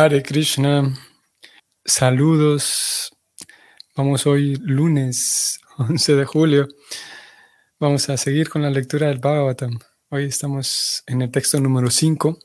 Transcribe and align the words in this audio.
Hare 0.00 0.22
Krishna, 0.22 0.94
saludos. 1.84 3.10
Vamos 3.96 4.28
hoy 4.28 4.54
lunes 4.54 5.58
11 5.76 6.14
de 6.14 6.24
julio. 6.24 6.68
Vamos 7.80 8.08
a 8.08 8.16
seguir 8.16 8.48
con 8.48 8.62
la 8.62 8.70
lectura 8.70 9.08
del 9.08 9.18
Bhagavatam. 9.18 9.76
Hoy 10.10 10.26
estamos 10.26 11.02
en 11.04 11.22
el 11.22 11.32
texto 11.32 11.58
número 11.58 11.90
5 11.90 12.38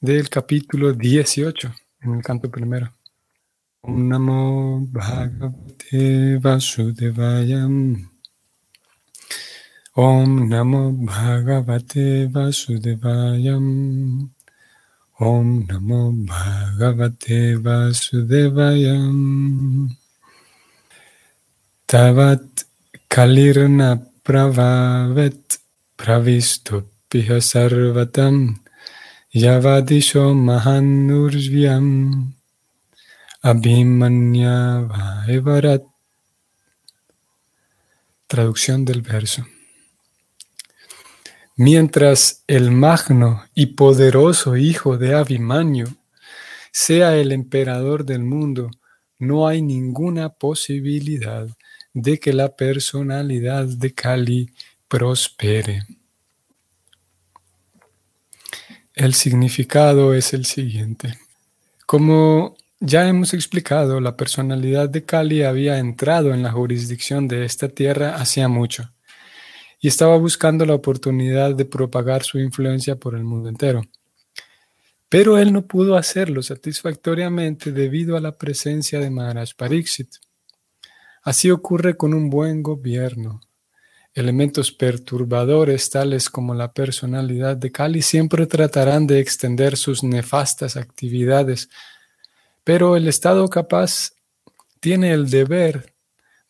del 0.00 0.28
capítulo 0.28 0.92
18, 0.92 1.74
en 2.02 2.14
el 2.14 2.22
canto 2.22 2.48
primero. 2.48 2.94
Namo 3.82 4.86
Bhagavate 4.88 6.38
Vasudevaya. 6.38 7.64
Om 9.94 10.48
Namo 10.48 10.92
Bhagavate 10.92 12.28
Vasudevaya. 12.28 13.58
Om 15.22 15.68
Namo 15.68 16.10
Bhagavate 16.26 17.54
Vasudevaya. 17.62 18.98
Tavat 21.86 22.64
Kalirna 23.08 24.02
Pravavet 24.24 25.58
Pravisto 25.96 26.82
Piha 27.08 27.38
Sarvatam 27.38 28.58
Yavadisho 29.32 30.34
Mahanurvyam 30.34 31.86
Abhimanya 33.44 34.88
Vaevarat. 34.90 35.84
Traducción 38.26 38.84
del 38.84 39.02
verso. 39.02 39.51
Mientras 41.56 42.44
el 42.46 42.70
magno 42.70 43.44
y 43.54 43.66
poderoso 43.66 44.56
hijo 44.56 44.96
de 44.96 45.14
Abimanyu 45.14 45.86
sea 46.70 47.16
el 47.16 47.30
emperador 47.30 48.06
del 48.06 48.22
mundo, 48.24 48.70
no 49.18 49.46
hay 49.46 49.60
ninguna 49.60 50.30
posibilidad 50.30 51.46
de 51.92 52.18
que 52.18 52.32
la 52.32 52.56
personalidad 52.56 53.66
de 53.66 53.92
Kali 53.92 54.50
prospere. 54.88 55.82
El 58.94 59.12
significado 59.12 60.14
es 60.14 60.32
el 60.32 60.46
siguiente. 60.46 61.18
Como 61.84 62.56
ya 62.80 63.06
hemos 63.06 63.34
explicado, 63.34 64.00
la 64.00 64.16
personalidad 64.16 64.88
de 64.88 65.04
Kali 65.04 65.42
había 65.42 65.78
entrado 65.78 66.32
en 66.32 66.42
la 66.42 66.50
jurisdicción 66.50 67.28
de 67.28 67.44
esta 67.44 67.68
tierra 67.68 68.16
hacía 68.16 68.48
mucho 68.48 68.90
y 69.84 69.88
estaba 69.88 70.16
buscando 70.16 70.64
la 70.64 70.74
oportunidad 70.74 71.56
de 71.56 71.64
propagar 71.64 72.22
su 72.22 72.38
influencia 72.38 72.94
por 72.94 73.16
el 73.16 73.24
mundo 73.24 73.48
entero. 73.48 73.82
Pero 75.08 75.38
él 75.38 75.52
no 75.52 75.66
pudo 75.66 75.96
hacerlo 75.96 76.40
satisfactoriamente 76.40 77.72
debido 77.72 78.16
a 78.16 78.20
la 78.20 78.38
presencia 78.38 79.00
de 79.00 79.10
Maharaj 79.10 79.50
Pariksit. 79.56 80.08
Así 81.24 81.50
ocurre 81.50 81.96
con 81.96 82.14
un 82.14 82.30
buen 82.30 82.62
gobierno. 82.62 83.40
Elementos 84.14 84.70
perturbadores 84.70 85.90
tales 85.90 86.30
como 86.30 86.54
la 86.54 86.72
personalidad 86.72 87.56
de 87.56 87.72
Kali 87.72 88.02
siempre 88.02 88.46
tratarán 88.46 89.08
de 89.08 89.18
extender 89.18 89.76
sus 89.76 90.04
nefastas 90.04 90.76
actividades, 90.76 91.68
pero 92.62 92.96
el 92.96 93.08
Estado 93.08 93.48
capaz 93.48 94.12
tiene 94.78 95.12
el 95.12 95.28
deber 95.28 95.92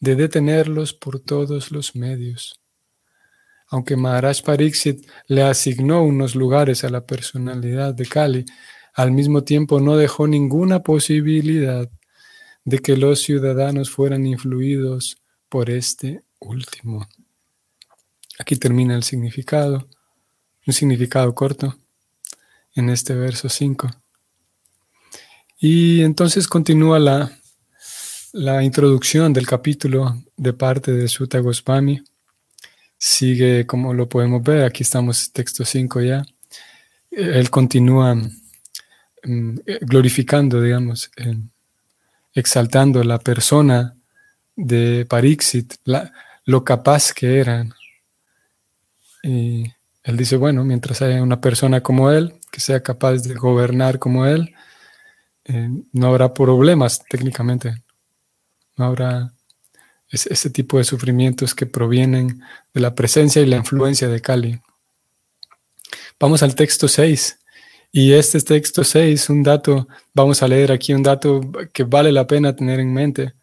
de 0.01 0.17
detenerlos 0.17 0.93
por 0.93 1.19
todos 1.19 1.71
los 1.71 1.97
medios. 1.97 2.62
Aunque 3.73 3.97
Maharaj 3.97 4.43
Pariksit 4.43 5.09
le 5.29 5.43
asignó 5.43 6.03
unos 6.03 6.35
lugares 6.35 6.85
a 6.85 6.91
la 6.91 7.07
personalidad 7.07 7.95
de 7.95 8.05
Kali, 8.05 8.45
al 8.93 9.13
mismo 9.13 9.45
tiempo 9.45 9.81
no 9.81 9.97
dejó 9.97 10.27
ninguna 10.27 10.83
posibilidad 10.83 11.89
de 12.67 12.79
que 12.81 12.99
los 12.99 13.23
ciudadanos 13.23 13.89
fueran 13.89 14.27
influidos 14.27 15.17
por 15.49 15.71
este 15.71 16.23
último. 16.39 17.09
Aquí 18.39 18.57
termina 18.57 18.95
el 18.95 19.05
significado, 19.05 19.89
un 20.67 20.75
significado 20.75 21.35
corto 21.35 21.75
en 22.75 22.91
este 22.91 23.15
verso 23.15 23.49
5. 23.49 23.89
Y 25.61 26.03
entonces 26.03 26.47
continúa 26.47 26.99
la, 26.99 27.33
la 28.35 28.63
introducción 28.63 29.33
del 29.33 29.47
capítulo 29.47 30.23
de 30.37 30.53
parte 30.53 30.93
de 30.93 31.09
Sutta 31.09 31.39
Goswami 31.39 32.03
sigue 33.03 33.67
como 33.67 33.93
lo 33.95 34.09
podemos 34.09 34.45
ver, 34.45 34.63
aquí 34.63 34.85
estamos 34.85 35.33
texto 35.33 35.65
5 35.65 36.03
ya, 36.03 36.25
él 37.11 37.51
continúa 37.51 38.15
mm, 38.15 39.59
glorificando, 39.81 40.63
digamos, 40.63 41.11
exaltando 42.33 43.03
la 43.03 43.19
persona 43.19 43.97
de 44.55 45.05
Parixit, 45.09 45.75
lo 46.45 46.63
capaz 46.63 47.13
que 47.13 47.41
eran. 47.41 47.75
Y 49.25 49.65
él 50.05 50.17
dice, 50.17 50.37
bueno, 50.37 50.65
mientras 50.65 51.03
haya 51.03 51.25
una 51.25 51.41
persona 51.41 51.81
como 51.81 52.13
él, 52.13 52.35
que 52.53 52.61
sea 52.61 52.85
capaz 52.85 53.25
de 53.25 53.35
gobernar 53.35 53.99
como 53.99 54.27
él, 54.27 54.55
eh, 55.47 55.71
no 55.93 56.07
habrá 56.07 56.33
problemas 56.33 57.03
técnicamente, 57.09 57.75
no 58.77 58.85
habrá 58.85 59.35
es 60.13 60.27
ese 60.27 60.51
tipo 60.51 60.77
de 60.77 60.85
sufrimientos 60.85 61.55
que 61.55 61.65
provienen 61.65 62.43
de 62.75 62.81
la 62.81 62.95
presencia 62.95 63.41
y 63.41 63.47
la 63.47 63.57
influencia 63.57 64.09
de 64.09 64.21
Kali. 64.21 64.61
Vamos 66.21 66.43
al 66.43 66.55
texto 66.55 66.87
6. 66.87 67.39
Y 67.91 68.13
este 68.13 68.41
texto 68.41 68.85
6, 68.85 69.31
un 69.31 69.43
dato, 69.43 69.89
vamos 70.15 70.43
a 70.43 70.49
leer 70.49 70.71
aquí 70.71 70.93
un 70.93 71.03
dato 71.03 71.41
que 71.73 71.85
vale 71.85 72.13
la 72.13 72.27
pena 72.27 72.55
tener 72.55 72.79
en 72.79 72.93
mente. 72.93 73.35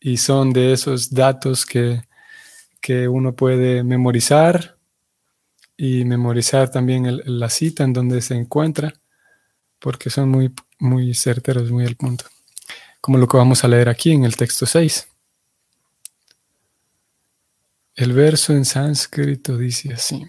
Y 0.00 0.16
son 0.16 0.52
de 0.52 0.72
esos 0.72 1.10
datos 1.10 1.66
que, 1.66 2.02
que 2.80 3.08
uno 3.08 3.34
puede 3.34 3.82
memorizar 3.82 4.78
y 5.76 6.04
memorizar 6.04 6.70
también 6.70 7.20
la 7.24 7.50
cita 7.50 7.82
en 7.84 7.92
donde 7.92 8.22
se 8.22 8.34
encuentra, 8.34 8.92
porque 9.80 10.08
son 10.08 10.28
muy, 10.28 10.52
muy 10.78 11.14
certeros, 11.14 11.70
muy 11.70 11.84
al 11.84 11.96
punto. 11.96 12.26
Como 13.00 13.18
lo 13.18 13.26
que 13.26 13.36
vamos 13.36 13.64
a 13.64 13.68
leer 13.68 13.88
aquí 13.88 14.12
en 14.12 14.24
el 14.24 14.36
texto 14.36 14.66
6. 14.66 15.09
El 18.00 18.12
verso 18.14 18.54
en 18.54 18.64
sánscrito 18.64 19.58
dice 19.58 19.92
así: 19.92 20.26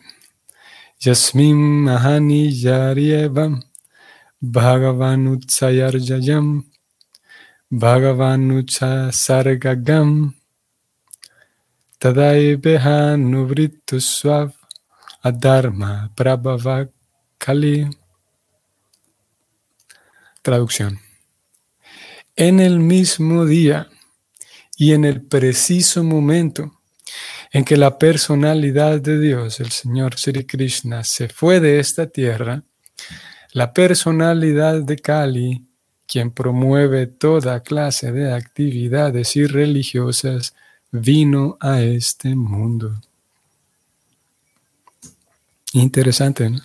Yasmin 1.00 1.86
Mahani 1.86 2.52
Yarievam 2.52 3.64
Bhagavanutsayarjayam 4.42 6.66
Bhagavanutsasargagam 7.70 10.36
Tadaibeha 11.98 13.16
Nuvrituswav 13.16 14.54
Adharma 15.24 16.12
Prabhava 16.14 16.90
Kali. 17.38 17.88
Traducción. 20.42 21.00
En 22.36 22.60
el 22.60 22.80
mismo 22.80 23.46
día 23.46 23.88
y 24.76 24.92
en 24.92 25.06
el 25.06 25.22
preciso 25.22 26.04
momento 26.04 26.81
en 27.52 27.66
que 27.66 27.76
la 27.76 27.98
personalidad 27.98 29.02
de 29.02 29.20
Dios, 29.20 29.60
el 29.60 29.72
Señor 29.72 30.18
Sri 30.18 30.46
Krishna, 30.46 31.04
se 31.04 31.28
fue 31.28 31.60
de 31.60 31.80
esta 31.80 32.08
tierra, 32.08 32.64
la 33.52 33.74
personalidad 33.74 34.82
de 34.82 34.96
Kali, 34.98 35.68
quien 36.08 36.32
promueve 36.32 37.08
toda 37.08 37.62
clase 37.62 38.14
de 38.14 38.34
actividades 38.34 39.36
irreligiosas, 39.36 40.56
vino 40.92 41.58
a 41.60 41.82
este 41.82 42.36
mundo. 42.36 43.02
Interesante, 45.74 46.50
¿no? 46.50 46.62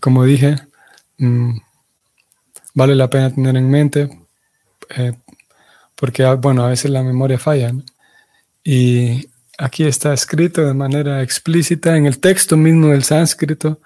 Como 0.00 0.24
dije, 0.24 0.56
mm, 1.18 1.58
vale 2.74 2.96
la 2.96 3.08
pena 3.08 3.32
tener 3.32 3.56
en 3.56 3.70
mente, 3.70 4.08
eh, 4.96 5.12
porque, 5.94 6.24
ah, 6.24 6.34
bueno, 6.34 6.64
a 6.64 6.68
veces 6.68 6.90
la 6.90 7.02
memoria 7.04 7.38
falla, 7.38 7.72
¿no? 7.72 7.84
Y 8.70 9.30
aquí 9.56 9.84
está 9.84 10.12
escrito 10.12 10.62
de 10.62 10.74
manera 10.74 11.22
explícita 11.22 11.96
en 11.96 12.04
el 12.04 12.18
texto 12.18 12.54
mismo 12.54 12.88
del 12.88 13.02
sánscrito, 13.02 13.80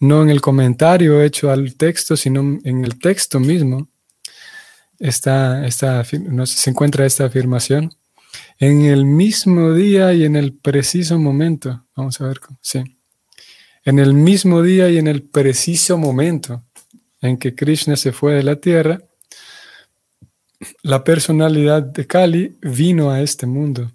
no 0.00 0.22
en 0.22 0.30
el 0.30 0.40
comentario 0.40 1.20
hecho 1.20 1.50
al 1.50 1.74
texto, 1.74 2.16
sino 2.16 2.58
en 2.64 2.86
el 2.86 2.98
texto 2.98 3.38
mismo. 3.38 3.86
Está, 4.98 5.66
está, 5.66 6.02
se 6.04 6.70
encuentra 6.70 7.04
esta 7.04 7.26
afirmación. 7.26 7.94
En 8.58 8.86
el 8.86 9.04
mismo 9.04 9.74
día 9.74 10.14
y 10.14 10.24
en 10.24 10.36
el 10.36 10.54
preciso 10.54 11.18
momento. 11.18 11.84
Vamos 11.94 12.18
a 12.22 12.26
ver 12.26 12.40
cómo. 12.40 12.58
Sí. 12.62 12.82
En 13.84 13.98
el 13.98 14.14
mismo 14.14 14.62
día 14.62 14.88
y 14.88 14.96
en 14.96 15.06
el 15.06 15.22
preciso 15.22 15.98
momento 15.98 16.64
en 17.20 17.36
que 17.36 17.54
Krishna 17.54 17.94
se 17.94 18.10
fue 18.10 18.32
de 18.32 18.42
la 18.42 18.56
tierra, 18.56 19.02
la 20.82 21.04
personalidad 21.04 21.82
de 21.82 22.06
Kali 22.06 22.56
vino 22.62 23.10
a 23.10 23.20
este 23.20 23.44
mundo. 23.44 23.92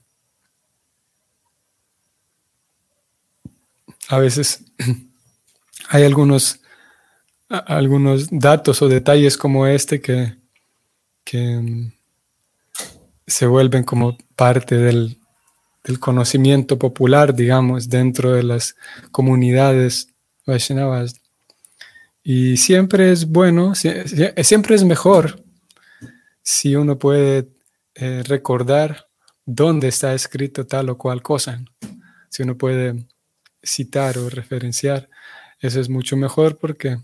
A 4.10 4.20
veces 4.20 4.66
hay 5.90 6.04
algunos 6.04 6.60
algunos 7.50 8.28
datos 8.30 8.82
o 8.82 8.88
detalles 8.88 9.36
como 9.38 9.66
este 9.66 10.02
que, 10.02 10.36
que 11.24 11.40
mm, 11.40 11.92
se 13.26 13.48
vuelven 13.48 13.84
como 13.84 14.18
parte 14.36 14.78
del, 14.78 15.16
conocimiento 16.00 16.78
popular, 16.78 17.34
digamos, 17.34 17.90
dentro 17.90 18.34
de 18.34 18.44
las 18.44 18.76
comunidades 19.12 20.10
Vaishnavas. 20.46 21.20
Y 22.22 22.58
siempre 22.58 23.12
es 23.12 23.28
bueno, 23.28 23.74
siempre 23.74 24.76
es 24.76 24.84
mejor 24.84 25.44
si 26.44 26.76
uno 26.76 27.00
puede 27.00 27.50
eh, 27.96 28.22
recordar 28.28 29.08
dónde 29.48 29.88
está 29.88 30.14
escrito 30.14 30.68
tal 30.68 30.90
o 30.90 30.98
cual 30.98 31.24
cosa. 31.24 31.64
Si 32.30 32.44
uno 32.44 32.56
puede 32.56 33.08
citar 33.64 34.18
o 34.18 34.30
referenciar, 34.30 35.10
eso 35.60 35.80
es 35.80 35.90
mucho 35.90 36.16
mejor 36.16 36.58
porque 36.58 37.00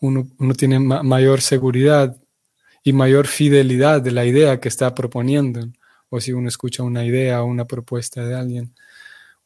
uno, 0.00 0.26
tiene 0.56 0.78
mayor 0.78 1.40
seguridad 1.40 2.16
y 2.82 2.92
mayor 2.92 3.26
fidelidad 3.26 4.00
de 4.00 4.12
la 4.12 4.24
idea 4.24 4.60
que 4.60 4.68
está 4.68 4.94
proponiendo. 4.94 5.68
O 6.10 6.20
si 6.20 6.32
uno 6.32 6.48
escucha 6.48 6.82
una 6.82 7.04
idea 7.04 7.42
o 7.42 7.46
una 7.46 7.64
propuesta 7.66 8.24
de 8.24 8.34
alguien, 8.34 8.74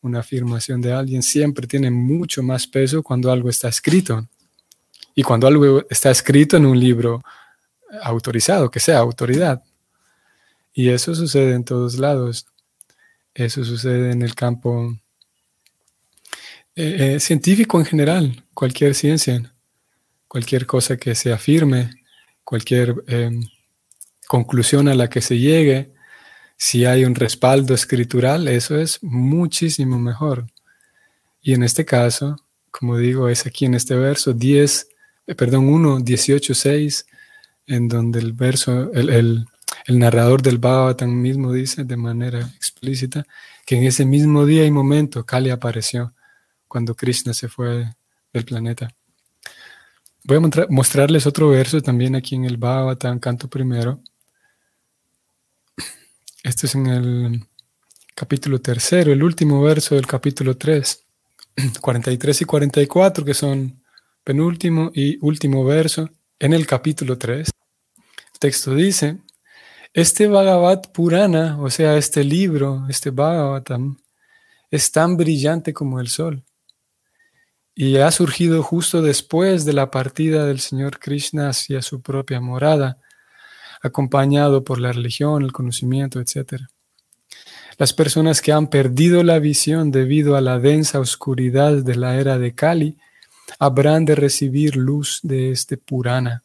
una 0.00 0.20
afirmación 0.20 0.80
de 0.80 0.92
alguien, 0.92 1.22
siempre 1.22 1.66
tiene 1.66 1.90
mucho 1.90 2.42
más 2.42 2.66
peso 2.66 3.02
cuando 3.02 3.30
algo 3.32 3.48
está 3.48 3.68
escrito. 3.68 4.28
Y 5.14 5.22
cuando 5.22 5.46
algo 5.46 5.84
está 5.90 6.10
escrito 6.10 6.56
en 6.56 6.66
un 6.66 6.78
libro 6.78 7.22
autorizado, 8.02 8.70
que 8.70 8.80
sea 8.80 8.98
autoridad. 8.98 9.62
Y 10.72 10.88
eso 10.88 11.14
sucede 11.14 11.54
en 11.54 11.64
todos 11.64 11.98
lados. 11.98 12.46
Eso 13.34 13.64
sucede 13.64 14.12
en 14.12 14.22
el 14.22 14.34
campo 14.34 14.96
eh, 16.76 17.14
eh, 17.14 17.20
científico 17.20 17.78
en 17.78 17.86
general, 17.86 18.44
cualquier 18.54 18.94
ciencia 18.94 19.52
cualquier 20.32 20.64
cosa 20.64 20.96
que 20.96 21.14
se 21.14 21.30
afirme, 21.30 21.90
cualquier 22.42 23.04
em, 23.06 23.42
conclusión 24.26 24.88
a 24.88 24.94
la 24.94 25.10
que 25.10 25.20
se 25.20 25.36
llegue, 25.38 25.92
si 26.56 26.86
hay 26.86 27.04
un 27.04 27.14
respaldo 27.14 27.74
escritural, 27.74 28.48
eso 28.48 28.78
es 28.78 28.98
muchísimo 29.02 29.98
mejor. 29.98 30.46
Y 31.42 31.52
en 31.52 31.62
este 31.62 31.84
caso, 31.84 32.36
como 32.70 32.96
digo, 32.96 33.28
es 33.28 33.44
aquí 33.44 33.66
en 33.66 33.74
este 33.74 33.94
verso 33.94 34.32
10, 34.32 34.88
eh, 35.26 35.34
perdón, 35.34 35.68
1, 35.68 36.00
18, 36.00 36.54
6, 36.54 37.06
en 37.66 37.88
donde 37.88 38.18
el 38.20 38.32
verso, 38.32 38.90
el, 38.94 39.44
narrador 39.88 40.40
del 40.40 40.56
Bhagavatam 40.56 41.10
mismo 41.10 41.52
dice 41.52 41.84
de 41.84 41.96
manera 41.98 42.40
explícita 42.56 43.26
que 43.66 43.76
en 43.76 43.84
ese 43.84 44.06
mismo 44.06 44.46
día 44.46 44.64
y 44.64 44.70
momento 44.70 45.26
Kali 45.26 45.50
apareció 45.50 46.14
cuando 46.72 46.94
Krishna 46.94 47.34
se 47.34 47.48
fue 47.48 47.86
del 48.32 48.46
planeta. 48.46 48.88
Voy 50.24 50.38
a 50.38 50.66
mostrarles 50.70 51.26
otro 51.26 51.50
verso 51.50 51.82
también 51.82 52.16
aquí 52.16 52.34
en 52.34 52.46
el 52.46 52.56
Bhagavatam, 52.56 53.18
canto 53.18 53.46
primero. 53.46 54.00
Este 56.42 56.66
es 56.66 56.74
en 56.74 56.86
el 56.86 57.46
capítulo 58.14 58.58
tercero, 58.58 59.12
el 59.12 59.22
último 59.22 59.60
verso 59.60 59.96
del 59.96 60.06
capítulo 60.06 60.56
3, 60.56 61.04
43 61.78 62.40
y 62.40 62.44
44, 62.46 63.22
que 63.22 63.34
son 63.34 63.82
penúltimo 64.24 64.90
y 64.94 65.18
último 65.20 65.66
verso 65.66 66.08
en 66.38 66.54
el 66.54 66.66
capítulo 66.66 67.18
3. 67.18 67.50
El 68.32 68.38
texto 68.38 68.74
dice, 68.74 69.18
este 69.92 70.26
Bhagavat 70.26 70.90
Purana, 70.90 71.60
o 71.60 71.68
sea, 71.68 71.98
este 71.98 72.24
libro, 72.24 72.86
este 72.88 73.10
Bhagavatam, 73.10 73.98
es 74.70 74.90
tan 74.90 75.18
brillante 75.18 75.74
como 75.74 76.00
el 76.00 76.08
sol 76.08 76.42
y 77.74 77.96
ha 77.96 78.10
surgido 78.10 78.62
justo 78.62 79.00
después 79.00 79.64
de 79.64 79.72
la 79.72 79.90
partida 79.90 80.44
del 80.44 80.60
Señor 80.60 80.98
Krishna 80.98 81.48
hacia 81.48 81.80
su 81.80 82.02
propia 82.02 82.40
morada, 82.40 82.98
acompañado 83.82 84.62
por 84.62 84.78
la 84.78 84.92
religión, 84.92 85.42
el 85.42 85.52
conocimiento, 85.52 86.20
etc. 86.20 86.62
Las 87.78 87.92
personas 87.92 88.42
que 88.42 88.52
han 88.52 88.68
perdido 88.68 89.22
la 89.22 89.38
visión 89.38 89.90
debido 89.90 90.36
a 90.36 90.40
la 90.40 90.58
densa 90.58 91.00
oscuridad 91.00 91.82
de 91.82 91.96
la 91.96 92.16
era 92.16 92.38
de 92.38 92.54
Kali 92.54 92.98
habrán 93.58 94.04
de 94.04 94.14
recibir 94.14 94.76
luz 94.76 95.20
de 95.22 95.50
este 95.50 95.76
Purana, 95.76 96.42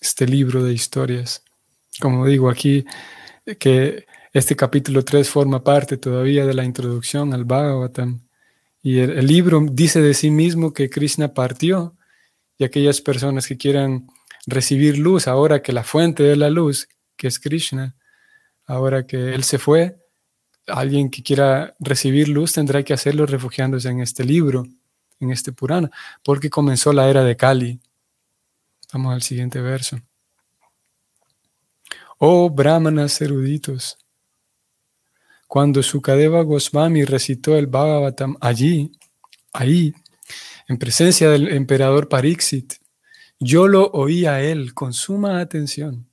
este 0.00 0.26
libro 0.26 0.64
de 0.64 0.72
historias. 0.72 1.44
Como 2.00 2.26
digo 2.26 2.48
aquí, 2.48 2.84
que 3.58 4.06
este 4.32 4.56
capítulo 4.56 5.04
3 5.04 5.28
forma 5.28 5.62
parte 5.62 5.98
todavía 5.98 6.46
de 6.46 6.54
la 6.54 6.64
introducción 6.64 7.34
al 7.34 7.44
Bhagavatam 7.44 8.27
y 8.82 9.00
el, 9.00 9.26
libro 9.26 9.60
dice 9.70 10.00
de 10.00 10.14
sí 10.14 10.30
mismo 10.30 10.72
que 10.72 10.88
Krishna 10.88 11.34
partió 11.34 11.96
y 12.56 12.64
aquellas 12.64 13.00
personas 13.00 13.46
que 13.46 13.56
quieran 13.56 14.08
recibir 14.46 14.98
luz, 14.98 15.28
ahora 15.28 15.62
que 15.62 15.72
la 15.72 15.84
fuente 15.84 16.22
de 16.22 16.36
la 16.36 16.50
luz, 16.50 16.88
que 17.16 17.26
es 17.26 17.38
Krishna, 17.38 17.96
ahora 18.66 19.06
que 19.06 19.34
Él 19.34 19.44
se 19.44 19.58
fue, 19.58 19.98
alguien 20.66 21.10
que 21.10 21.22
quiera 21.22 21.74
recibir 21.80 22.28
luz 22.28 22.52
tendrá 22.52 22.82
que 22.82 22.92
hacerlo 22.92 23.26
refugiándose 23.26 23.88
en 23.88 24.00
este 24.00 24.24
libro, 24.24 24.66
en 25.20 25.30
este 25.30 25.52
Purana, 25.52 25.90
porque 26.22 26.50
comenzó 26.50 26.92
la 26.92 27.08
era 27.08 27.24
de 27.24 27.36
Kali. 27.36 27.80
Vamos 28.92 29.14
al 29.14 29.22
siguiente 29.22 29.60
verso. 29.60 29.98
Oh 32.18 32.50
brahmanas 32.50 33.20
eruditos, 33.20 33.98
cuando 35.48 35.82
Sukadeva 35.82 36.42
Goswami 36.42 37.04
recitó 37.04 37.56
el 37.56 37.66
Bhagavatam 37.66 38.36
allí, 38.40 38.92
ahí, 39.54 39.94
en 40.68 40.76
presencia 40.76 41.30
del 41.30 41.48
emperador 41.48 42.08
Pariksit, 42.08 42.74
yo 43.40 43.66
lo 43.66 43.86
oí 43.92 44.26
a 44.26 44.42
él 44.42 44.74
con 44.74 44.92
suma 44.92 45.40
atención. 45.40 46.06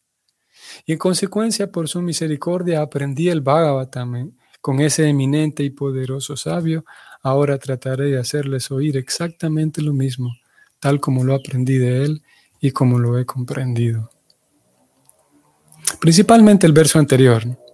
Y 0.86 0.94
en 0.94 0.98
consecuencia, 0.98 1.70
por 1.70 1.90
su 1.90 2.02
misericordia, 2.02 2.82
aprendí 2.82 3.28
el 3.28 3.42
Bhagavatam 3.42 4.32
con 4.62 4.80
ese 4.80 5.10
eminente 5.10 5.64
y 5.64 5.70
poderoso 5.70 6.38
sabio. 6.38 6.86
Ahora 7.22 7.58
trataré 7.58 8.06
de 8.06 8.20
hacerles 8.20 8.72
oír 8.72 8.96
exactamente 8.96 9.82
lo 9.82 9.92
mismo, 9.92 10.34
tal 10.80 11.02
como 11.02 11.26
lo 11.26 11.36
aprendí 11.36 11.78
de 11.78 12.06
él 12.06 12.24
y 12.62 12.72
como 12.72 13.00
lo 13.00 13.20
he 13.20 13.26
comprendido. 13.26 14.10
Principalmente 16.00 16.66
el 16.66 16.74
verso 16.74 17.00
anterior. 17.00 17.65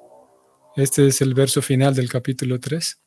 Este 0.76 1.08
es 1.08 1.22
el 1.22 1.34
verso 1.34 1.62
final 1.62 1.94
del 1.94 2.10
capítulo 2.10 2.60
3. 2.60 3.00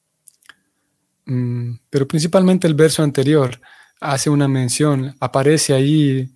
Mm, 1.26 1.74
pero 1.88 2.06
principalmente 2.06 2.66
el 2.66 2.74
verso 2.74 3.02
anterior 3.02 3.60
hace 4.00 4.28
una 4.28 4.48
mención, 4.48 5.16
aparece 5.20 5.72
ahí 5.72 6.30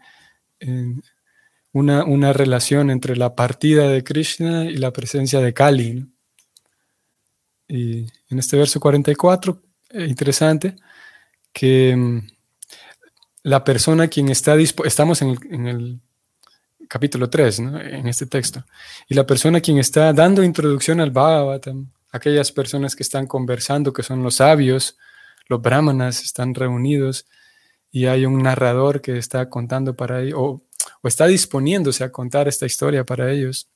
una, 1.73 2.05
una, 2.05 2.33
relación 2.33 2.91
entre 2.91 3.17
la 3.17 3.35
partida 3.35 3.89
de 3.89 4.03
Krishna 4.03 4.65
y 4.65 4.77
la 4.77 4.93
presencia 4.93 5.41
de 5.41 5.53
Kali. 5.53 6.07
Y 7.69 8.07
en 8.31 8.39
este 8.39 8.57
verso 8.57 8.81
44, 8.81 9.63
eh, 9.91 10.07
interesante, 10.07 10.77
que 11.53 11.95
mm, 11.95 12.27
la 13.43 13.65
persona 13.65 14.09
quien 14.09 14.31
está 14.31 14.57
dispuesta, 14.57 14.89
estamos 14.89 15.23
en 15.23 15.67
el 15.67 16.01
capítulo 16.89 17.29
3, 17.31 17.59
en 17.59 18.09
este 18.09 18.27
texto. 18.27 18.65
Y 19.09 19.15
la 19.15 19.27
persona 19.27 19.61
quien 19.61 19.79
está 19.79 20.13
dando 20.13 20.43
introducción 20.43 21.01
al 21.01 21.11
Bhagavatam, 21.11 21.91
aquellas 22.11 22.51
personas 22.51 22.97
que 22.97 23.03
están 23.03 23.27
conversando, 23.27 23.93
que 23.93 24.03
son 24.03 24.23
los 24.23 24.37
sabios, 24.37 24.97
los 25.49 25.61
brahmanas, 25.61 26.23
están 26.23 26.55
reunidos 26.55 27.27
y 27.91 28.07
hay 28.07 28.27
un 28.27 28.43
narrador 28.43 29.01
que 29.01 29.19
está 29.19 29.49
contando 29.49 29.95
para 29.95 30.23
ellos, 30.23 30.39
o, 30.39 30.63
o 31.03 31.09
está 31.09 31.27
disponiéndose 31.27 32.05
a 32.05 32.11
contar 32.11 32.49
esta 32.49 32.67
historia 32.67 33.05
para 33.05 33.31
ellos. 33.31 33.69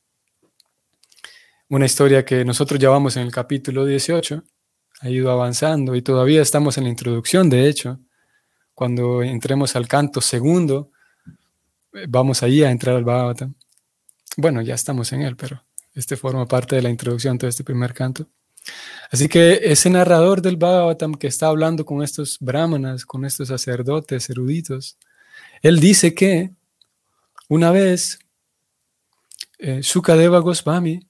Una 1.69 1.85
historia 1.85 2.25
que 2.25 2.43
nosotros 2.45 2.79
llevamos 2.79 3.15
en 3.17 3.23
el 3.23 3.31
capítulo 3.31 3.85
18, 3.85 4.43
ha 5.01 5.09
ido 5.09 5.31
avanzando 5.31 5.95
y 5.95 6.01
todavía 6.01 6.41
estamos 6.41 6.77
en 6.77 6.85
la 6.85 6.89
introducción, 6.89 7.49
de 7.49 7.67
hecho. 7.67 7.99
Cuando 8.73 9.21
entremos 9.21 9.75
al 9.75 9.87
canto 9.87 10.21
segundo, 10.21 10.91
vamos 12.07 12.43
ahí 12.43 12.63
a 12.63 12.71
entrar 12.71 12.95
al 12.95 13.03
Bhagavatam. 13.03 13.55
Bueno, 14.37 14.61
ya 14.61 14.73
estamos 14.75 15.11
en 15.13 15.21
él, 15.21 15.35
pero 15.35 15.63
este 15.93 16.17
forma 16.17 16.47
parte 16.47 16.75
de 16.75 16.81
la 16.81 16.89
introducción 16.89 17.37
de 17.37 17.47
este 17.47 17.63
primer 17.63 17.93
canto. 17.93 18.27
Así 19.11 19.27
que 19.27 19.59
ese 19.63 19.89
narrador 19.89 20.41
del 20.41 20.57
Bhagavatam 20.57 21.15
que 21.15 21.27
está 21.27 21.47
hablando 21.47 21.85
con 21.85 22.01
estos 22.01 22.37
brahmanas, 22.39 23.05
con 23.05 23.25
estos 23.25 23.49
sacerdotes 23.49 24.29
eruditos, 24.29 24.97
él 25.61 25.79
dice 25.79 26.15
que 26.15 26.51
una 27.47 27.71
vez 27.71 28.19
eh, 29.59 29.83
Sukadeva 29.83 30.39
Goswami, 30.39 31.07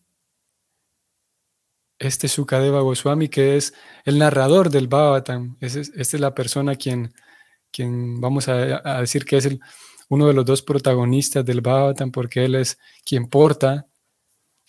este 2.00 2.28
Sukadeva 2.28 2.82
Goswami 2.82 3.30
que 3.30 3.56
es 3.56 3.74
el 4.04 4.18
narrador 4.18 4.70
del 4.70 4.88
Bhagavatam, 4.88 5.58
esta 5.62 5.80
es, 5.80 6.14
la 6.20 6.36
persona 6.36 6.76
quien, 6.76 7.14
quien 7.72 8.20
vamos 8.20 8.50
a 8.50 9.00
decir 9.00 9.24
que 9.24 9.38
es 9.38 9.46
el, 9.46 9.62
uno 10.14 10.28
de 10.28 10.34
los 10.34 10.46
dos 10.46 10.62
protagonistas 10.62 11.44
del 11.44 11.62
Bhagavatam 11.62 12.12
porque 12.12 12.46
él 12.46 12.54
es 12.54 12.78
quien 13.04 13.28
porta 13.28 13.88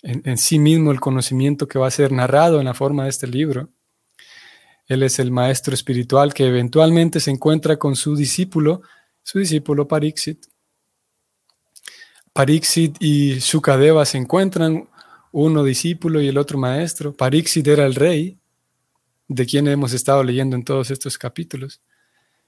en, 0.02 0.38
sí 0.38 0.58
mismo 0.58 0.90
el 0.90 1.00
conocimiento 1.00 1.68
que 1.68 1.78
va 1.78 1.86
a 1.86 1.90
ser 1.90 2.12
narrado 2.12 2.60
en 2.60 2.64
la 2.64 2.72
forma 2.72 3.04
de 3.04 3.10
este 3.10 3.26
libro. 3.26 3.68
Él 4.86 5.02
es 5.02 5.18
el 5.18 5.30
maestro 5.30 5.74
espiritual 5.74 6.32
que 6.32 6.46
eventualmente 6.46 7.20
se 7.20 7.30
encuentra 7.30 7.78
con 7.78 7.94
su 7.94 8.16
discípulo 8.16 8.82
su 9.22 9.38
discípulo 9.38 9.86
Pariksit. 9.86 10.46
Pariksit 12.32 12.96
y 13.00 13.40
Sukadeva 13.40 14.04
se 14.04 14.18
encuentran, 14.18 14.88
uno 15.32 15.62
discípulo 15.64 16.20
y 16.20 16.28
el 16.28 16.38
otro 16.38 16.58
maestro. 16.58 17.14
Pariksit 17.14 17.66
era 17.66 17.86
el 17.86 17.94
rey, 17.94 18.38
de 19.28 19.46
quien 19.46 19.68
hemos 19.68 19.92
estado 19.92 20.22
leyendo 20.22 20.56
en 20.56 20.64
todos 20.64 20.90
estos 20.90 21.16
capítulos. 21.18 21.80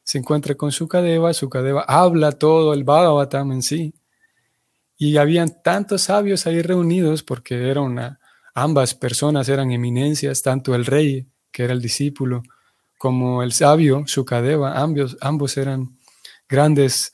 Se 0.06 0.18
encuentra 0.18 0.54
con 0.54 0.70
Sukadeva, 0.70 1.34
Sukadeva 1.34 1.82
habla 1.82 2.30
todo 2.30 2.72
el 2.74 2.84
Bhagavatam 2.84 3.50
en 3.50 3.60
sí. 3.60 3.92
Y 4.96 5.16
habían 5.16 5.60
tantos 5.64 6.02
sabios 6.02 6.46
ahí 6.46 6.62
reunidos 6.62 7.24
porque 7.24 7.68
era 7.68 7.80
una, 7.80 8.20
ambas 8.54 8.94
personas 8.94 9.48
eran 9.48 9.72
eminencias, 9.72 10.42
tanto 10.42 10.76
el 10.76 10.86
rey, 10.86 11.26
que 11.50 11.64
era 11.64 11.72
el 11.72 11.82
discípulo, 11.82 12.44
como 12.96 13.42
el 13.42 13.50
sabio, 13.50 14.04
Sukadeva, 14.06 14.80
ambos, 14.80 15.16
ambos 15.20 15.56
eran 15.56 15.98
grandes 16.48 17.12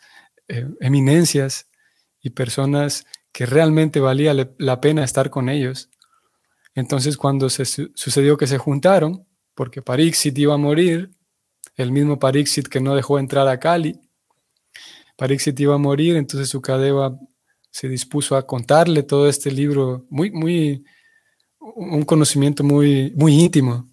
eh, 0.49 0.69
eminencias 0.81 1.71
y 2.21 2.29
personas 2.29 3.07
que 3.33 3.47
realmente 3.47 4.01
valía 4.01 4.35
la 4.59 4.81
pena 4.83 5.03
estar 5.03 5.31
con 5.31 5.49
ellos. 5.49 5.89
Entonces 6.75 7.17
cuando 7.17 7.49
se 7.49 7.65
sucedió 7.65 8.37
que 8.37 8.47
se 8.47 8.59
juntaron, 8.59 9.27
porque 9.55 9.81
Parixit 9.81 10.37
iba 10.37 10.53
a 10.53 10.59
morir, 10.59 11.11
el 11.77 11.93
mismo 11.93 12.19
Parixit 12.19 12.69
que 12.69 12.81
no 12.81 12.95
dejó 12.95 13.19
entrar 13.19 13.49
a 13.49 13.59
Cali, 13.59 13.99
Parixit 15.17 15.59
iba 15.61 15.75
a 15.75 15.79
morir, 15.79 16.17
entonces 16.17 16.49
Sukadeva 16.49 17.19
se 17.71 17.89
dispuso 17.89 18.37
a 18.37 18.47
contarle 18.47 19.03
todo 19.03 19.29
este 19.29 19.51
libro, 19.51 20.07
muy, 20.11 20.31
muy, 20.31 20.85
un 21.59 22.03
conocimiento 22.05 22.65
muy, 22.65 23.13
muy 23.17 23.35
íntimo 23.35 23.89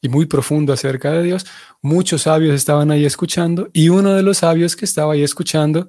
y 0.00 0.08
muy 0.08 0.26
profundo 0.26 0.72
acerca 0.72 1.12
de 1.12 1.22
Dios. 1.22 1.46
Muchos 1.82 2.22
sabios 2.22 2.54
estaban 2.54 2.90
ahí 2.90 3.04
escuchando 3.04 3.68
y 3.72 3.88
uno 3.88 4.14
de 4.14 4.22
los 4.22 4.38
sabios 4.38 4.76
que 4.76 4.84
estaba 4.84 5.14
ahí 5.14 5.22
escuchando, 5.22 5.88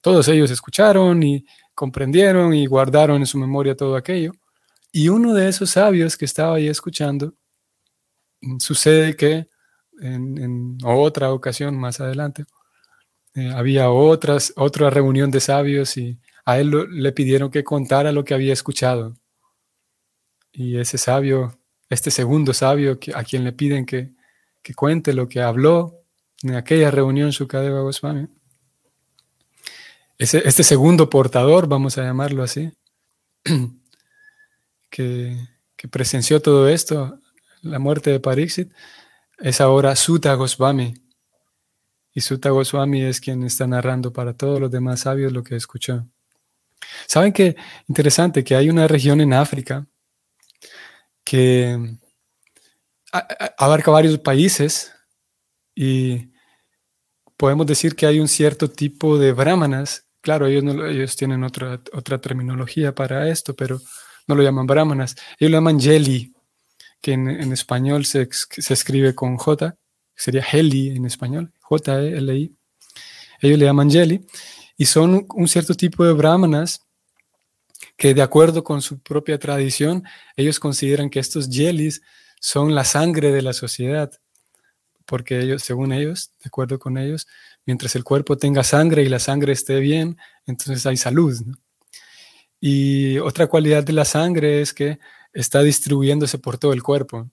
todos 0.00 0.28
ellos 0.28 0.50
escucharon 0.50 1.22
y 1.22 1.44
comprendieron 1.74 2.54
y 2.54 2.66
guardaron 2.66 3.18
en 3.18 3.26
su 3.26 3.38
memoria 3.38 3.76
todo 3.76 3.96
aquello. 3.96 4.32
Y 4.90 5.10
uno 5.10 5.34
de 5.34 5.48
esos 5.48 5.70
sabios 5.70 6.16
que 6.16 6.24
estaba 6.24 6.56
ahí 6.56 6.68
escuchando, 6.68 7.34
sucede 8.58 9.14
que 9.16 9.48
en, 10.00 10.78
otra 10.84 11.32
ocasión 11.32 11.76
más 11.76 12.00
adelante, 12.00 12.44
eh, 13.34 13.52
había 13.54 13.90
otras, 13.90 14.52
otra 14.56 14.90
reunión 14.90 15.30
de 15.30 15.40
sabios 15.40 15.96
y 15.96 16.18
a 16.44 16.58
él 16.58 16.72
le 16.90 17.12
pidieron 17.12 17.50
que 17.50 17.64
contara 17.64 18.12
lo 18.12 18.24
que 18.24 18.34
había 18.34 18.52
escuchado. 18.52 19.16
Y 20.52 20.78
ese 20.78 20.98
sabio, 20.98 21.58
este 21.90 22.10
segundo 22.10 22.54
sabio 22.54 22.98
a 23.14 23.24
quien 23.24 23.44
le 23.44 23.52
piden 23.52 23.86
que, 23.86 24.16
cuente 24.76 25.14
lo 25.14 25.28
que 25.28 25.40
habló 25.40 26.02
en 26.42 26.54
aquella 26.54 26.90
reunión 26.90 27.32
Sukadeva 27.32 27.80
Goswami, 27.80 28.28
ese, 30.18 30.42
este 30.46 30.62
segundo 30.64 31.08
portador, 31.08 31.68
vamos 31.68 31.96
a 31.96 32.02
llamarlo 32.02 32.42
así, 32.42 32.72
que, 34.90 35.36
que 35.76 35.88
presenció 35.88 36.42
todo 36.42 36.68
esto, 36.68 37.20
la 37.62 37.78
muerte 37.78 38.10
de 38.10 38.20
Pariksit, 38.20 38.72
es 39.38 39.60
ahora 39.60 39.96
Sutta 39.96 40.34
Goswami, 40.34 40.94
y 42.18 42.20
Sutta 42.20 42.50
Goswami 42.50 43.02
es 43.02 43.20
quien 43.20 43.44
está 43.44 43.66
narrando 43.68 44.12
para 44.12 44.34
todos 44.34 44.60
los 44.60 44.70
demás 44.70 45.00
sabios 45.00 45.32
lo 45.32 45.44
que 45.44 45.54
escuchó. 45.54 46.04
¿Saben 47.06 47.32
qué? 47.32 47.54
Interesante 47.86 48.42
que 48.42 48.56
hay 48.56 48.70
una 48.70 48.88
región 48.88 49.20
en 49.20 49.32
África 49.32 49.86
que 51.22 51.78
abarca 53.56 53.90
varios 53.92 54.18
países 54.18 54.92
y 55.76 56.32
podemos 57.36 57.66
decir 57.66 57.94
que 57.94 58.06
hay 58.06 58.18
un 58.18 58.26
cierto 58.26 58.68
tipo 58.68 59.16
de 59.16 59.32
brahmanas. 59.32 60.08
Claro, 60.20 60.46
ellos, 60.46 60.64
ellos 60.88 61.14
tienen 61.14 61.44
otra, 61.44 61.80
otra 61.92 62.18
terminología 62.18 62.94
para 62.96 63.28
esto, 63.28 63.54
pero 63.54 63.80
no 64.26 64.34
lo 64.34 64.42
llaman 64.42 64.66
brahmanas. 64.66 65.14
Ellos 65.38 65.52
lo 65.52 65.58
llaman 65.58 65.78
yeli, 65.78 66.34
que 67.00 67.12
en, 67.12 67.52
español 67.52 68.04
se, 68.04 68.28
escribe 68.56 69.14
con 69.14 69.36
J, 69.36 69.76
sería 70.14 70.44
heli 70.52 70.96
en 70.96 71.06
español. 71.06 71.52
J-E-L-I. 71.60 72.56
Ellos 73.40 73.58
le 73.58 73.64
llaman 73.64 73.90
Yeli. 73.90 74.26
Y 74.76 74.86
son 74.86 75.26
un 75.34 75.48
cierto 75.48 75.74
tipo 75.74 76.04
de 76.04 76.12
brahmanas 76.12 76.86
que 77.96 78.14
de 78.14 78.22
acuerdo 78.22 78.62
con 78.64 78.80
su 78.80 79.00
propia 79.00 79.38
tradición, 79.38 80.04
ellos 80.36 80.60
consideran 80.60 81.10
que 81.10 81.18
estos 81.18 81.48
yelis 81.48 82.00
son 82.40 82.74
la 82.74 82.84
sangre 82.84 83.32
de 83.32 83.42
la 83.42 83.52
sociedad, 83.52 84.12
porque 85.04 85.40
ellos, 85.40 85.62
según 85.62 85.92
ellos, 85.92 86.30
de 86.42 86.46
acuerdo 86.46 86.78
con 86.78 86.96
ellos, 86.96 87.26
mientras 87.66 87.96
el 87.96 88.04
cuerpo 88.04 88.36
tenga 88.36 88.62
sangre 88.62 89.02
y 89.02 89.08
la 89.08 89.18
sangre 89.18 89.52
esté 89.52 89.80
bien, 89.80 90.16
entonces 90.46 90.86
hay 90.86 90.96
salud. 90.96 91.36
Y 92.60 93.18
otra 93.18 93.46
cualidad 93.46 93.84
de 93.84 93.92
la 93.92 94.04
sangre 94.04 94.60
es 94.60 94.72
que 94.72 94.98
está 95.40 95.62
distribuyéndose 95.62 96.38
por 96.38 96.58
todo 96.58 96.72
el 96.72 96.82
cuerpo. 96.82 97.30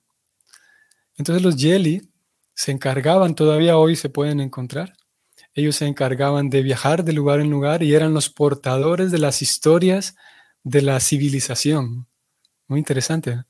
Entonces 1.16 1.42
los 1.42 1.56
yeli 1.56 2.08
se 2.54 2.72
encargaban, 2.72 3.34
todavía 3.34 3.76
hoy 3.76 3.96
se 3.96 4.08
pueden 4.08 4.40
encontrar, 4.40 4.94
ellos 5.54 5.76
se 5.76 5.86
encargaban 5.86 6.50
de 6.50 6.62
viajar 6.62 7.04
de 7.04 7.12
lugar 7.12 7.40
en 7.40 7.50
lugar 7.50 7.82
y 7.82 7.94
eran 7.94 8.14
los 8.14 8.30
portadores 8.30 9.10
de 9.10 9.18
las 9.18 9.42
historias 9.42 10.14
de 10.62 10.82
la 10.82 11.00
civilización. 11.00 12.06
Muy 12.68 12.78
interesante. 12.78 13.30
¿eh? 13.30 13.44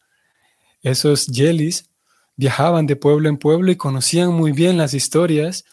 Esos 0.82 1.26
yelis 1.26 1.90
viajaban 2.36 2.86
de 2.86 2.96
pueblo 2.96 3.28
en 3.28 3.38
pueblo 3.38 3.70
y 3.72 3.76
conocían 3.76 4.32
muy 4.32 4.52
bien 4.52 4.76
las 4.76 4.94
historias 4.94 5.64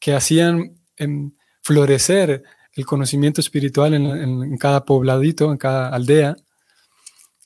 que 0.00 0.14
hacían 0.14 0.78
em, 0.96 1.32
florecer 1.62 2.42
el 2.72 2.86
conocimiento 2.86 3.40
espiritual 3.40 3.94
en, 3.94 4.56
cada 4.56 4.84
pobladito, 4.84 5.50
en 5.50 5.58
cada 5.58 5.88
aldea. 5.88 6.36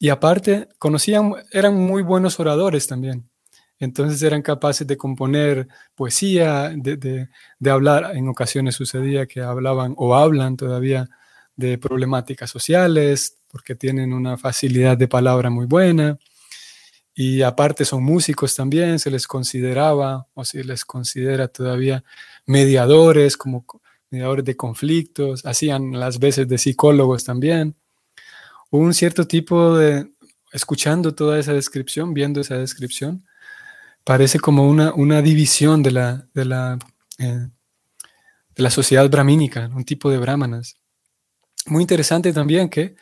Y 0.02 0.08
aparte, 0.08 0.66
conocían, 0.80 1.32
eran 1.52 1.76
muy 1.76 2.02
buenos 2.02 2.40
oradores 2.40 2.88
también. 2.88 3.30
Entonces 3.78 4.20
eran 4.22 4.42
capaces 4.42 4.84
de 4.84 4.96
componer 4.96 5.68
poesía, 5.94 6.72
de, 6.74 7.28
hablar, 7.70 8.10
en 8.16 8.26
ocasiones 8.26 8.74
sucedía 8.74 9.26
que 9.26 9.42
hablaban 9.42 9.94
o 9.96 10.16
hablan 10.16 10.56
todavía 10.56 11.08
de 11.54 11.78
problemáticas 11.78 12.50
sociales, 12.50 13.38
porque 13.46 13.76
tienen 13.76 14.12
una 14.12 14.36
facilidad 14.36 14.98
de 14.98 15.06
palabra 15.06 15.50
muy 15.50 15.66
buena. 15.66 16.18
Y 17.14 17.42
aparte 17.42 17.84
son 17.84 18.02
músicos 18.02 18.56
también, 18.56 18.98
se 18.98 19.08
les 19.08 19.28
consideraba 19.28 20.26
o 20.34 20.44
se 20.44 20.64
les 20.64 20.84
considera 20.84 21.46
todavía 21.46 22.02
mediadores, 22.44 23.36
como 23.36 23.66
mediadores 24.10 24.44
de 24.44 24.56
conflictos, 24.56 25.46
hacían 25.46 25.92
las 25.92 26.18
veces 26.18 26.48
de 26.48 26.58
psicólogos 26.58 27.22
también. 27.22 27.76
Un 28.72 28.94
cierto 28.94 29.26
tipo 29.26 29.76
de, 29.76 30.10
escuchando 30.50 31.14
toda 31.14 31.38
esa 31.38 31.52
descripción, 31.52 32.14
viendo 32.14 32.40
esa 32.40 32.56
descripción, 32.56 33.26
parece 34.02 34.40
como 34.40 34.66
una, 34.66 34.94
una 34.94 35.20
división 35.20 35.82
de 35.82 35.90
la, 35.90 36.26
de, 36.32 36.44
la, 36.46 36.78
eh, 37.18 37.48
de 38.54 38.62
la 38.62 38.70
sociedad 38.70 39.10
brahmínica, 39.10 39.70
un 39.74 39.84
tipo 39.84 40.10
de 40.10 40.16
brahmanas. 40.16 40.76
Muy 41.66 41.82
interesante 41.82 42.32
también 42.32 42.70
que 42.70 42.96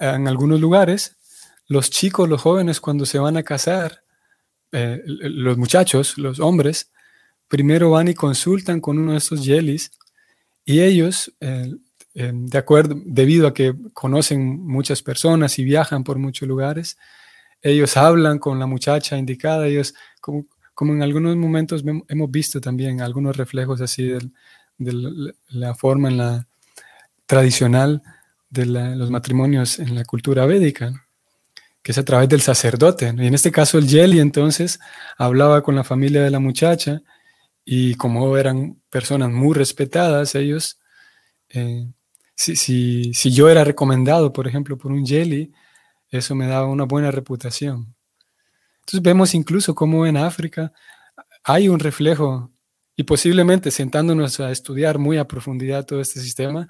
en 0.00 0.26
algunos 0.26 0.58
lugares 0.58 1.18
los 1.66 1.90
chicos, 1.90 2.26
los 2.26 2.40
jóvenes, 2.40 2.80
cuando 2.80 3.04
se 3.04 3.18
van 3.18 3.36
a 3.36 3.42
casar, 3.42 4.04
eh, 4.72 5.02
los 5.04 5.58
muchachos, 5.58 6.16
los 6.16 6.40
hombres, 6.40 6.90
primero 7.46 7.90
van 7.90 8.08
y 8.08 8.14
consultan 8.14 8.80
con 8.80 8.98
uno 8.98 9.12
de 9.12 9.18
estos 9.18 9.44
yelis 9.44 9.90
y 10.64 10.80
ellos, 10.80 11.30
eh, 11.40 11.74
de 12.14 12.58
acuerdo, 12.58 13.00
debido 13.04 13.48
a 13.48 13.54
que 13.54 13.74
conocen 13.92 14.64
muchas 14.64 15.02
personas 15.02 15.58
y 15.58 15.64
viajan 15.64 16.04
por 16.04 16.18
muchos 16.18 16.46
lugares, 16.48 16.96
ellos 17.60 17.96
hablan 17.96 18.38
con 18.38 18.58
la 18.58 18.66
muchacha 18.66 19.16
indicada, 19.16 19.66
ellos, 19.66 19.94
como, 20.20 20.46
como 20.74 20.92
en 20.92 21.02
algunos 21.02 21.34
momentos 21.34 21.82
hemos 22.08 22.30
visto 22.30 22.60
también 22.60 23.00
algunos 23.00 23.36
reflejos 23.36 23.80
así 23.80 24.04
de, 24.04 24.30
la 25.48 25.74
forma 25.74 26.08
en 26.08 26.18
la 26.18 26.46
tradicional 27.26 28.02
de 28.50 28.66
los 28.66 29.10
matrimonios 29.10 29.78
en 29.78 29.94
la 29.94 30.04
cultura 30.04 30.46
védica, 30.46 30.92
que 31.82 31.92
es 31.92 31.98
a 31.98 32.04
través 32.04 32.28
del 32.28 32.42
sacerdote. 32.42 33.06
Y 33.16 33.26
en 33.26 33.34
este 33.34 33.50
caso 33.50 33.78
el 33.78 33.88
Yeli 33.88 34.20
entonces 34.20 34.78
hablaba 35.16 35.62
con 35.62 35.74
la 35.74 35.84
familia 35.84 36.22
de 36.22 36.30
la 36.30 36.38
muchacha 36.38 37.02
y 37.64 37.94
como 37.94 38.36
eran 38.36 38.80
personas 38.90 39.30
muy 39.30 39.54
respetadas, 39.54 40.34
ellos, 40.34 40.78
eh, 41.48 41.86
si, 42.34 42.56
si, 42.56 43.14
si, 43.14 43.30
yo 43.32 43.48
era 43.48 43.64
recomendado, 43.64 44.32
por 44.32 44.48
ejemplo, 44.48 44.76
por 44.76 44.92
un 44.92 45.04
Yeli, 45.04 45.52
eso 46.10 46.34
me 46.34 46.46
daba 46.46 46.66
una 46.66 46.84
buena 46.84 47.10
reputación. 47.10 47.94
Entonces 48.80 49.02
vemos 49.02 49.34
incluso 49.34 49.74
cómo 49.74 50.06
en 50.06 50.16
África 50.16 50.72
hay 51.42 51.68
un 51.68 51.78
reflejo 51.78 52.50
y 52.96 53.04
posiblemente 53.04 53.70
sentándonos 53.70 54.40
a 54.40 54.50
estudiar 54.50 54.98
muy 54.98 55.18
a 55.18 55.26
profundidad 55.26 55.86
todo 55.86 56.00
este 56.00 56.20
sistema, 56.20 56.68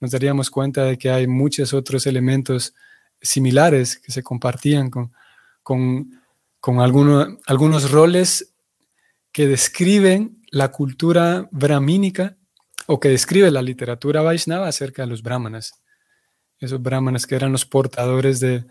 nos 0.00 0.10
daríamos 0.10 0.50
cuenta 0.50 0.84
de 0.84 0.98
que 0.98 1.10
hay 1.10 1.26
muchos 1.26 1.74
otros 1.74 2.06
elementos 2.06 2.74
similares 3.20 3.98
que 3.98 4.12
se 4.12 4.22
compartían 4.22 4.90
con, 4.90 5.12
con, 5.62 6.20
con 6.58 6.80
algunos 6.80 7.90
roles 7.90 8.54
que 9.32 9.46
describen 9.46 10.42
la 10.50 10.72
cultura 10.72 11.48
brahmínica 11.52 12.36
o 12.86 12.98
que 12.98 13.08
describe 13.08 13.50
la 13.50 13.62
literatura 13.62 14.22
Vaishnava 14.22 14.68
acerca 14.68 15.02
de 15.02 15.08
los 15.08 15.22
brahmanas. 15.22 15.74
Esos 16.58 16.82
brahmanas 16.82 17.26
que 17.26 17.34
eran 17.34 17.52
los 17.52 17.64
portadores 17.64 18.40
de, 18.40 18.64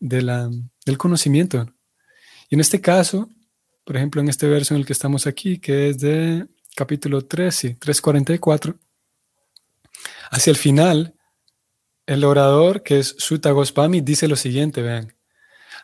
la, 0.00 0.50
del 0.84 0.98
conocimiento. 0.98 1.66
Y 2.48 2.54
en 2.56 2.60
este 2.60 2.80
caso, 2.80 3.28
por 3.84 3.96
ejemplo, 3.96 4.20
en 4.20 4.28
este 4.28 4.48
verso 4.48 4.74
en 4.74 4.80
el 4.80 4.86
que 4.86 4.92
estamos 4.92 5.26
aquí, 5.26 5.58
que 5.58 5.90
es 5.90 5.98
de 5.98 6.46
capítulo 6.76 7.26
3, 7.26 7.54
sí, 7.54 7.74
344, 7.74 8.78
hacia 10.30 10.50
el 10.50 10.56
final, 10.56 11.14
el 12.06 12.24
orador, 12.24 12.82
que 12.82 12.98
es 12.98 13.14
Sutta 13.18 13.50
Goswami, 13.50 14.00
dice 14.00 14.28
lo 14.28 14.36
siguiente, 14.36 14.82
vean, 14.82 15.14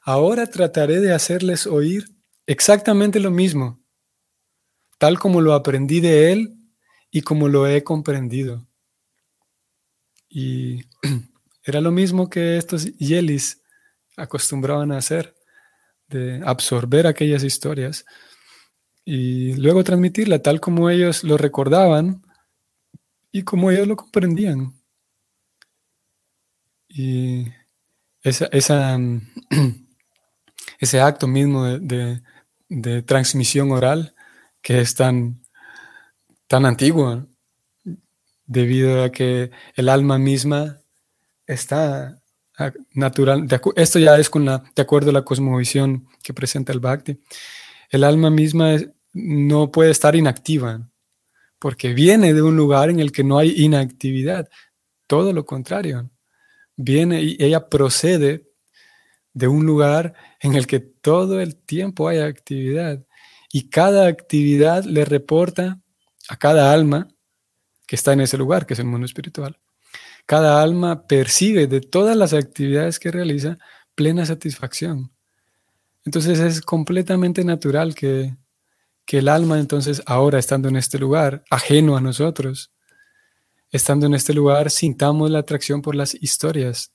ahora 0.02 0.47
trataré 0.47 1.00
de 1.00 1.12
hacerles 1.12 1.66
oír 1.66 2.04
exactamente 2.47 3.21
lo 3.21 3.30
mismo, 3.30 3.80
tal 4.99 5.18
como 5.18 5.40
lo 5.40 5.52
aprendí 5.52 6.00
de 6.00 6.33
él 6.33 6.56
y 7.10 7.22
como 7.22 7.48
lo 7.48 7.66
he 7.66 7.82
comprendido. 7.84 8.66
Y 10.28 10.84
era 11.64 11.80
lo 11.80 11.90
mismo 11.90 12.28
que 12.28 12.56
estos 12.56 12.84
yelis 12.96 13.62
acostumbraban 14.16 14.92
a 14.92 14.98
hacer, 14.98 15.34
de 16.08 16.40
absorber 16.44 17.06
aquellas 17.06 17.42
historias 17.42 18.04
y 19.04 19.54
luego 19.54 19.84
transmitirla 19.84 20.40
tal 20.40 20.60
como 20.60 20.90
ellos 20.90 21.22
lo 21.22 21.36
recordaban 21.36 22.22
y 23.30 23.42
como 23.42 23.70
ellos 23.70 23.86
lo 23.86 23.96
comprendían. 23.96 24.75
Y 26.88 27.46
esa, 28.22 28.48
ese 30.78 31.00
acto 31.00 31.28
mismo 31.28 31.64
de, 31.64 32.22
de, 32.68 33.02
transmisión 33.02 33.70
oral 33.70 34.14
que 34.62 34.80
es 34.80 34.94
tan, 34.96 35.40
tan 36.46 36.66
antiguo, 36.66 37.26
debido 38.46 39.02
a 39.02 39.10
que 39.10 39.50
el 39.74 39.88
alma 39.88 40.18
misma 40.18 40.78
está 41.46 42.20
natural. 42.94 43.46
esto 43.76 43.98
ya 43.98 44.16
es 44.16 44.30
con 44.30 44.44
la, 44.44 44.64
de 44.74 44.82
acuerdo 44.82 45.10
a 45.10 45.12
la 45.12 45.24
cosmovisión 45.24 46.08
que 46.22 46.32
presenta 46.32 46.72
el 46.72 46.80
Bhakti. 46.80 47.20
El 47.90 48.04
alma 48.04 48.30
misma 48.30 48.76
no 49.12 49.70
puede 49.70 49.90
estar 49.90 50.16
inactiva, 50.16 50.88
porque 51.58 51.92
viene 51.92 52.34
de 52.34 52.42
un 52.42 52.56
lugar 52.56 52.90
en 52.90 53.00
el 53.00 53.12
que 53.12 53.24
no 53.24 53.38
hay 53.38 53.52
inactividad. 53.56 54.48
Todo 55.06 55.32
lo 55.32 55.44
contrario. 55.44 56.10
Viene 56.76 57.22
y 57.22 57.36
ella 57.38 57.68
procede 57.68 58.48
de 59.32 59.48
un 59.48 59.66
lugar 59.66 60.14
en 60.40 60.54
el 60.54 60.66
que 60.66 60.80
todo 60.80 61.40
el 61.40 61.56
tiempo 61.56 62.08
hay 62.08 62.18
actividad. 62.18 63.04
Y 63.52 63.68
cada 63.68 64.06
actividad 64.06 64.84
le 64.84 65.04
reporta 65.04 65.80
a 66.28 66.37
cada 66.37 66.73
alma 66.73 67.09
que 67.87 67.97
está 67.97 68.12
en 68.12 68.21
ese 68.21 68.37
lugar, 68.37 68.66
que 68.66 68.75
es 68.75 68.80
el 68.80 68.87
mundo 68.87 69.06
espiritual. 69.06 69.59
Cada 70.26 70.61
alma 70.61 71.06
percibe 71.06 71.66
de 71.66 71.80
todas 71.80 72.16
las 72.16 72.33
actividades 72.33 72.99
que 72.99 73.12
realiza 73.12 73.59
plena 73.95 74.26
satisfacción. 74.26 75.12
Entonces 76.04 76.38
es 76.40 76.61
completamente 76.61 77.45
natural 77.45 77.95
que, 77.95 78.37
que 79.04 79.18
el 79.18 79.28
alma 79.28 79.59
entonces 79.59 80.02
ahora 80.06 80.38
estando 80.38 80.68
en 80.68 80.76
este 80.76 80.99
lugar, 80.99 81.45
ajeno 81.50 81.97
a 81.97 82.00
nosotros, 82.00 82.73
estando 83.71 84.06
en 84.06 84.14
este 84.14 84.35
lugar, 84.35 84.71
sintamos 84.71 85.30
la 85.30 85.40
atracción 85.40 85.83
por 85.83 85.95
las 85.95 86.14
historias 86.14 86.92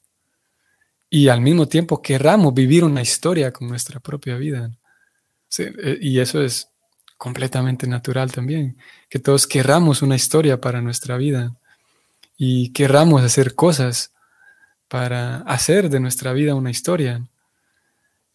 y 1.10 1.28
al 1.28 1.42
mismo 1.42 1.68
tiempo 1.68 2.02
querramos 2.02 2.54
vivir 2.54 2.86
una 2.86 3.02
historia 3.02 3.52
con 3.52 3.68
nuestra 3.68 4.00
propia 4.00 4.38
vida. 4.38 4.72
Eh, 5.58 5.98
y 6.02 6.20
eso 6.20 6.42
es 6.42 6.71
completamente 7.22 7.86
natural 7.86 8.32
también, 8.32 8.78
que 9.08 9.20
todos 9.20 9.46
querramos 9.46 10.02
una 10.02 10.16
historia 10.16 10.60
para 10.60 10.82
nuestra 10.82 11.18
vida 11.18 11.56
y 12.36 12.74
querramos 12.74 13.22
hacer 13.22 13.54
cosas 13.54 14.12
para 14.88 15.42
hacer 15.42 15.92
de 15.92 16.00
nuestra 16.00 16.34
vida 16.34 16.56
una 16.56 16.72
historia. 16.72 17.24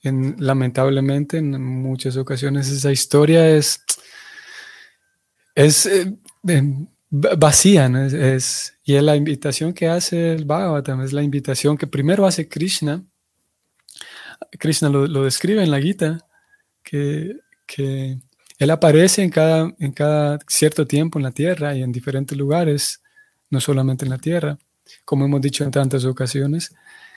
En, 0.05 0.37
lamentablemente, 0.39 1.39
en 1.39 1.61
muchas 1.61 2.17
ocasiones 2.17 2.69
esa 2.69 2.93
historia 2.93 3.51
es, 3.51 3.85
es 5.57 5.87
eh, 5.87 6.17
vacía, 7.11 7.87
es, 7.87 8.79
y 8.85 8.95
es 8.95 9.03
la 9.03 9.17
invitación 9.17 9.73
que 9.73 9.89
hace 9.89 10.35
el 10.35 10.45
Bhagavatam, 10.45 11.01
es 11.03 11.13
la 11.13 11.25
invitación 11.25 11.77
que 11.77 11.89
primero 11.89 12.25
hace 12.25 12.49
Krishna. 12.49 13.05
Krishna 14.61 14.91
lo, 14.91 15.25
describe 15.25 15.65
en 15.65 15.73
la 15.73 15.81
Gita, 15.81 16.25
que, 16.85 17.41
que, 17.67 18.21
él 18.59 18.71
aparece 18.71 19.23
en 19.23 19.31
cada, 19.31 19.75
en 19.79 19.93
cada 19.93 20.39
cierto 20.47 20.87
tiempo 20.87 21.19
en 21.19 21.25
la 21.25 21.33
tierra 21.33 21.75
y 21.75 21.83
en 21.83 21.93
diferentes 21.93 22.37
lugares 22.37 23.03
no 23.51 23.61
solamente 23.61 24.05
en 24.05 24.11
la 24.11 24.19
tierra, 24.19 24.59
como 25.05 25.25
hemos 25.25 25.41
dicho 25.41 25.65
en 25.65 25.71
tantas 25.71 26.05
ocasiones, 26.05 26.75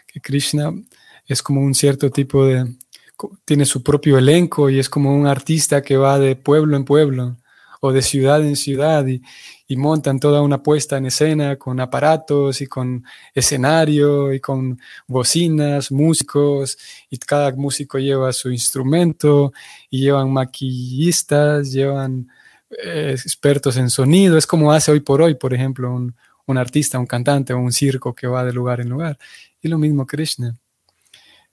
que 0.08 0.22
Krishna 0.22 0.74
es 1.26 1.42
como 1.42 1.62
un 1.62 1.74
cierto 1.74 2.10
tipo 2.12 2.46
de, 2.46 2.66
tiene 3.46 3.66
su 3.66 3.84
propio 3.84 4.18
elenco 4.18 4.70
y 4.70 4.80
es 4.80 4.90
como 4.90 5.16
un 5.16 5.28
artista 5.28 5.82
que 5.82 5.98
va 5.98 6.20
de 6.20 6.36
pueblo 6.36 6.76
en 6.76 6.86
pueblo 6.86 7.38
o 7.82 7.92
de 7.92 8.02
ciudad 8.02 8.42
en 8.42 8.56
ciudad 8.56 9.06
y, 9.08 9.22
y 9.72 9.78
montan 9.78 10.20
toda 10.20 10.42
una 10.42 10.64
puesta 10.64 10.98
en 10.98 11.06
escena 11.06 11.56
con 11.56 11.80
aparatos 11.80 12.60
y 12.60 12.66
con 12.66 13.06
escenario 13.36 14.34
y 14.34 14.40
con 14.40 14.82
bocinas, 15.08 15.92
músicos, 15.92 16.76
y 17.08 17.20
cada 17.20 17.52
músico 17.52 18.00
lleva 18.00 18.34
su 18.34 18.52
instrumento 18.52 19.54
y 19.92 20.02
llevan 20.02 20.34
maquillistas, 20.34 21.72
llevan 21.72 22.28
eh, 22.84 23.12
expertos 23.12 23.78
en 23.78 23.92
sonido, 23.92 24.40
es 24.40 24.48
como 24.48 24.72
hace 24.72 24.92
hoy 24.92 25.02
por 25.02 25.22
hoy, 25.22 25.36
por 25.36 25.54
ejemplo, 25.54 25.94
un, 25.94 26.58
artista, 26.58 26.98
un 26.98 27.06
cantante 27.06 27.54
o 27.54 27.60
un 27.60 27.72
circo 27.72 28.16
que 28.16 28.26
va 28.26 28.44
de 28.44 28.54
lugar 28.54 28.82
en 28.82 28.90
lugar. 28.90 29.20
Y 29.62 29.68
lo 29.68 29.78
mismo 29.78 30.08
Krishna, 30.08 30.58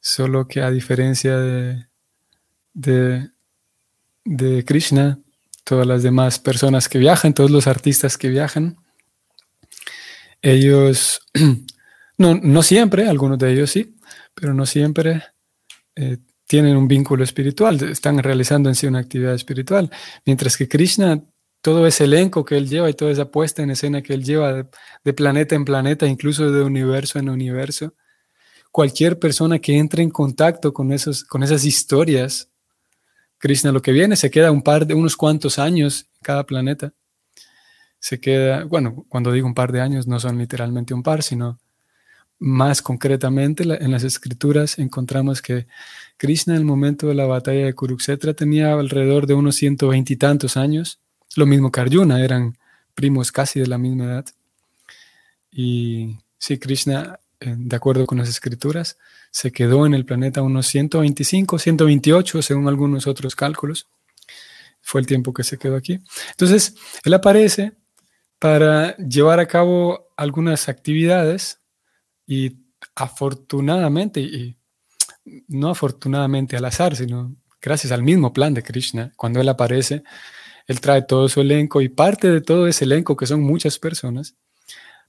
solo 0.00 0.48
que 0.48 0.62
a 0.62 0.70
diferencia 0.70 1.37
de, 1.37 1.87
de, 2.72 3.29
de 4.24 4.64
Krishna, 4.64 5.20
todas 5.66 5.87
las 5.87 6.05
demás 6.05 6.38
personas 6.38 6.88
que 6.88 6.98
viajan, 6.98 7.35
todos 7.35 7.50
los 7.50 7.66
artistas 7.66 8.16
que 8.16 8.29
viajan, 8.29 8.76
ellos, 10.40 11.20
no, 12.18 12.37
no 12.37 12.62
siempre, 12.62 13.09
algunos 13.09 13.37
de 13.37 13.52
ellos 13.52 13.70
sí, 13.70 13.96
pero 14.33 14.55
no 14.55 14.64
siempre 14.64 15.24
eh, 15.96 16.18
tienen 16.46 16.76
un 16.76 16.87
vínculo 16.87 17.24
espiritual, 17.24 17.83
están 17.83 18.18
realizando 18.18 18.68
en 18.68 18.76
sí 18.76 18.87
una 18.87 19.00
actividad 19.00 19.35
espiritual, 19.35 19.90
mientras 20.24 20.57
que 20.57 20.68
Krishna, 20.68 21.20
todo 21.61 21.85
ese 21.85 22.05
elenco 22.05 22.44
que 22.44 22.57
él 22.57 22.68
lleva 22.68 22.88
y 22.88 22.94
toda 22.94 23.11
esa 23.11 23.33
puesta 23.33 23.61
en 23.64 23.70
escena 23.70 24.02
que 24.02 24.14
él 24.14 24.22
lleva 24.22 24.68
de, 25.02 25.12
planeta 25.14 25.57
en 25.57 25.64
planeta, 25.64 26.07
incluso 26.07 26.52
de 26.52 26.62
universo 26.62 27.18
en 27.18 27.29
universo, 27.29 27.92
cualquier 28.70 29.18
persona 29.18 29.59
que 29.59 29.76
entre 29.76 30.05
en 30.05 30.11
contacto 30.11 30.72
con, 30.72 30.92
esos, 30.92 31.24
con 31.24 31.42
esas 31.42 31.64
historias, 31.64 32.52
Krishna 33.38 33.72
lo 33.72 33.83
que 33.83 33.92
viene 33.92 34.16
se 34.16 34.31
queda 34.31 34.51
un 34.51 34.62
par 34.62 34.87
de 34.87 34.94
unos 34.94 35.16
cuantos 35.16 35.59
años 35.59 36.07
en 36.14 36.20
cada 36.22 36.46
planeta. 36.46 36.92
Se 37.99 38.20
queda, 38.20 38.64
bueno, 38.64 39.05
cuando 39.09 39.33
digo 39.33 39.46
un 39.46 39.55
par 39.55 39.72
de 39.72 39.81
años 39.81 40.07
no 40.07 40.20
son 40.20 40.38
literalmente 40.38 40.94
un 40.94 41.03
par, 41.03 41.22
sino 41.22 41.59
más 42.38 42.83
concretamente, 42.83 43.62
en 43.62 43.90
las 43.90 44.05
escrituras 44.05 44.79
encontramos 44.79 45.40
que 45.40 45.66
Krishna 46.18 46.55
en 46.55 46.61
el 46.61 46.66
momento 46.66 47.09
de 47.09 47.14
la 47.14 47.27
batalla 47.27 47.64
de 47.64 47.75
Kurukshetra 47.75 48.35
tenía 48.35 48.75
alrededor 48.75 49.27
de 49.27 49.35
unos 49.35 49.57
120 49.57 50.12
y 50.12 50.16
tantos 50.16 50.57
años, 50.57 51.01
lo 51.35 51.46
mismo 51.46 51.72
que 51.72 51.81
Arjuna, 51.81 52.22
eran 52.22 52.59
primos 52.94 53.33
casi 53.33 53.61
de 53.61 53.66
la 53.66 53.79
misma 53.79 54.05
edad. 54.05 54.27
Y 55.51 56.18
sí, 56.38 56.59
Krishna, 56.59 57.18
de 57.40 57.77
acuerdo 57.77 58.07
con 58.07 58.18
las 58.18 58.29
escrituras, 58.29 58.99
se 59.31 59.53
quedó 59.53 59.87
en 59.87 59.94
el 59.94 60.05
planeta 60.05 60.42
unos 60.42 60.66
125, 60.66 61.59
128, 61.59 62.42
según 62.42 62.68
algunos 62.68 63.07
otros 63.07 63.37
cálculos. 63.37 63.88
Fue 64.81 65.01
el 65.01 65.07
tiempo 65.07 65.33
que 65.33 65.44
se 65.44 65.59
quedó 65.59 65.77
aquí. 65.77 65.99
Entonces, 66.31 66.75
él 67.05 67.12
aparece 67.14 67.72
para 68.38 68.96
llevar 68.96 69.40
a 69.40 69.46
cabo 69.46 70.09
algunas 70.16 70.68
actividades 70.68 71.61
y 72.27 72.57
afortunadamente, 72.94 74.20
y 74.20 74.57
no 75.49 75.70
afortunadamente 75.70 76.57
al 76.57 76.64
azar, 76.64 76.96
sino 76.96 77.37
gracias 77.61 77.92
al 77.92 78.03
mismo 78.03 78.33
plan 78.33 78.55
de 78.55 78.62
Krishna, 78.62 79.12
cuando 79.16 79.40
Él 79.40 79.49
aparece, 79.49 80.03
Él 80.66 80.81
trae 80.81 81.03
todo 81.03 81.29
su 81.29 81.40
elenco 81.40 81.81
y 81.81 81.88
parte 81.88 82.31
de 82.31 82.40
todo 82.40 82.66
ese 82.66 82.85
elenco, 82.85 83.16
que 83.16 83.27
son 83.27 83.40
muchas 83.40 83.79
personas, 83.79 84.37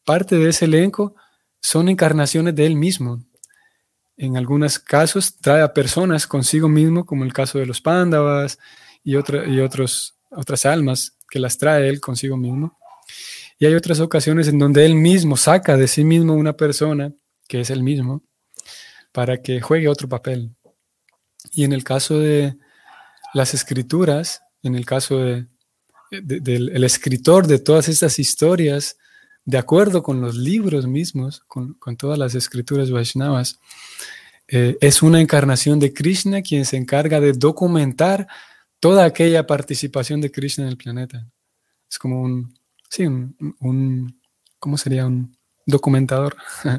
parte 0.04 0.38
de 0.38 0.50
ese 0.50 0.66
elenco 0.66 1.16
son 1.62 1.90
encarnaciones 1.90 2.56
de 2.56 2.66
Él 2.66 2.76
mismo. 2.76 3.24
En 4.16 4.38
algunos 4.38 4.80
casos 4.80 5.38
trae 5.38 5.62
a 5.62 5.74
personas 5.74 6.28
consigo 6.28 6.68
mismo, 6.68 7.06
como 7.06 7.24
el 7.24 7.34
caso 7.34 7.60
de 7.60 7.66
los 7.66 7.82
pándavas 7.82 8.58
y, 9.04 9.14
y 9.14 9.60
otros, 9.60 10.16
otras 10.32 10.66
almas 10.66 11.18
que 11.30 11.40
las 11.40 11.58
trae 11.58 11.88
Él 11.88 12.00
consigo 12.02 12.38
mismo. 12.38 12.78
Y 13.60 13.66
hay 13.66 13.74
otras 13.74 14.00
ocasiones 14.00 14.48
en 14.48 14.60
donde 14.60 14.86
él 14.86 14.94
mismo 14.94 15.36
saca 15.36 15.78
de 15.78 15.88
sí 15.88 16.04
mismo 16.04 16.34
una 16.34 16.54
persona, 16.54 17.14
que 17.48 17.62
es 17.62 17.72
el 17.72 17.82
mismo, 17.82 18.24
para 19.12 19.42
que 19.42 19.62
juegue 19.62 19.88
otro 19.88 20.08
papel. 20.08 20.56
Y 21.52 21.64
en 21.64 21.74
el 21.74 21.84
caso 21.84 22.20
de 22.20 22.56
las 23.34 23.56
escrituras, 23.56 24.44
en 24.62 24.76
el 24.76 24.86
caso 24.86 25.20
de 25.20 25.48
del 26.10 26.84
escritor 26.84 27.48
de 27.48 27.60
todas 27.60 27.90
estas 27.90 28.20
historias, 28.20 28.98
de 29.48 29.58
acuerdo 29.58 30.04
con 30.04 30.20
los 30.20 30.36
libros 30.36 30.88
mismos, 30.88 31.42
con, 31.48 31.78
todas 31.98 32.20
las 32.20 32.36
escrituras 32.36 32.92
Vaishnavas, 32.92 33.62
eh, 34.50 34.78
es 34.82 35.02
una 35.02 35.22
encarnación 35.22 35.80
de 35.80 35.94
Krishna 35.94 36.42
quien 36.42 36.66
se 36.66 36.76
encarga 36.76 37.22
de 37.22 37.32
documentar 37.32 38.28
toda 38.82 39.06
aquella 39.06 39.48
participación 39.48 40.20
de 40.20 40.32
Krishna 40.32 40.66
en 40.66 40.72
el 40.72 40.78
planeta. 40.78 41.26
Es 41.90 41.98
como 41.98 42.22
un, 42.22 42.60
sí, 42.90 43.06
un, 43.06 44.22
¿cómo 44.60 44.78
sería? 44.78 45.06
Un 45.06 45.38
documentador, 45.66 46.36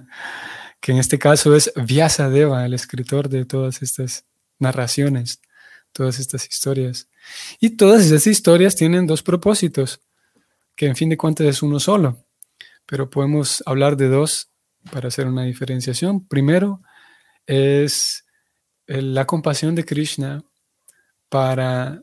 que 0.81 0.93
en 0.93 0.99
este 0.99 1.19
caso 1.19 1.57
es 1.57 1.73
Vyasadeva, 1.75 2.67
el 2.67 2.75
escritor 2.75 3.31
de 3.31 3.47
todas 3.47 3.81
estas 3.81 4.27
narraciones, 4.59 5.41
todas 5.93 6.19
estas 6.19 6.47
historias. 6.47 7.09
Y 7.61 7.71
todas 7.71 8.05
esas 8.05 8.27
historias 8.27 8.77
tienen 8.77 9.07
dos 9.07 9.23
propósitos, 9.23 10.03
que 10.77 10.85
en 10.85 10.97
fin 10.97 11.09
de 11.09 11.17
cuentas 11.17 11.47
es 11.47 11.63
uno 11.63 11.81
solo, 11.81 12.28
pero 12.88 13.11
podemos 13.11 13.62
hablar 13.66 13.98
de 13.98 14.09
dos 14.09 14.51
para 14.90 15.09
hacer 15.09 15.27
una 15.27 15.44
diferenciación. 15.44 16.27
Primero 16.27 16.81
es 17.46 18.24
la 18.87 19.27
compasión 19.27 19.74
de 19.74 19.85
Krishna 19.85 20.42
para, 21.29 22.03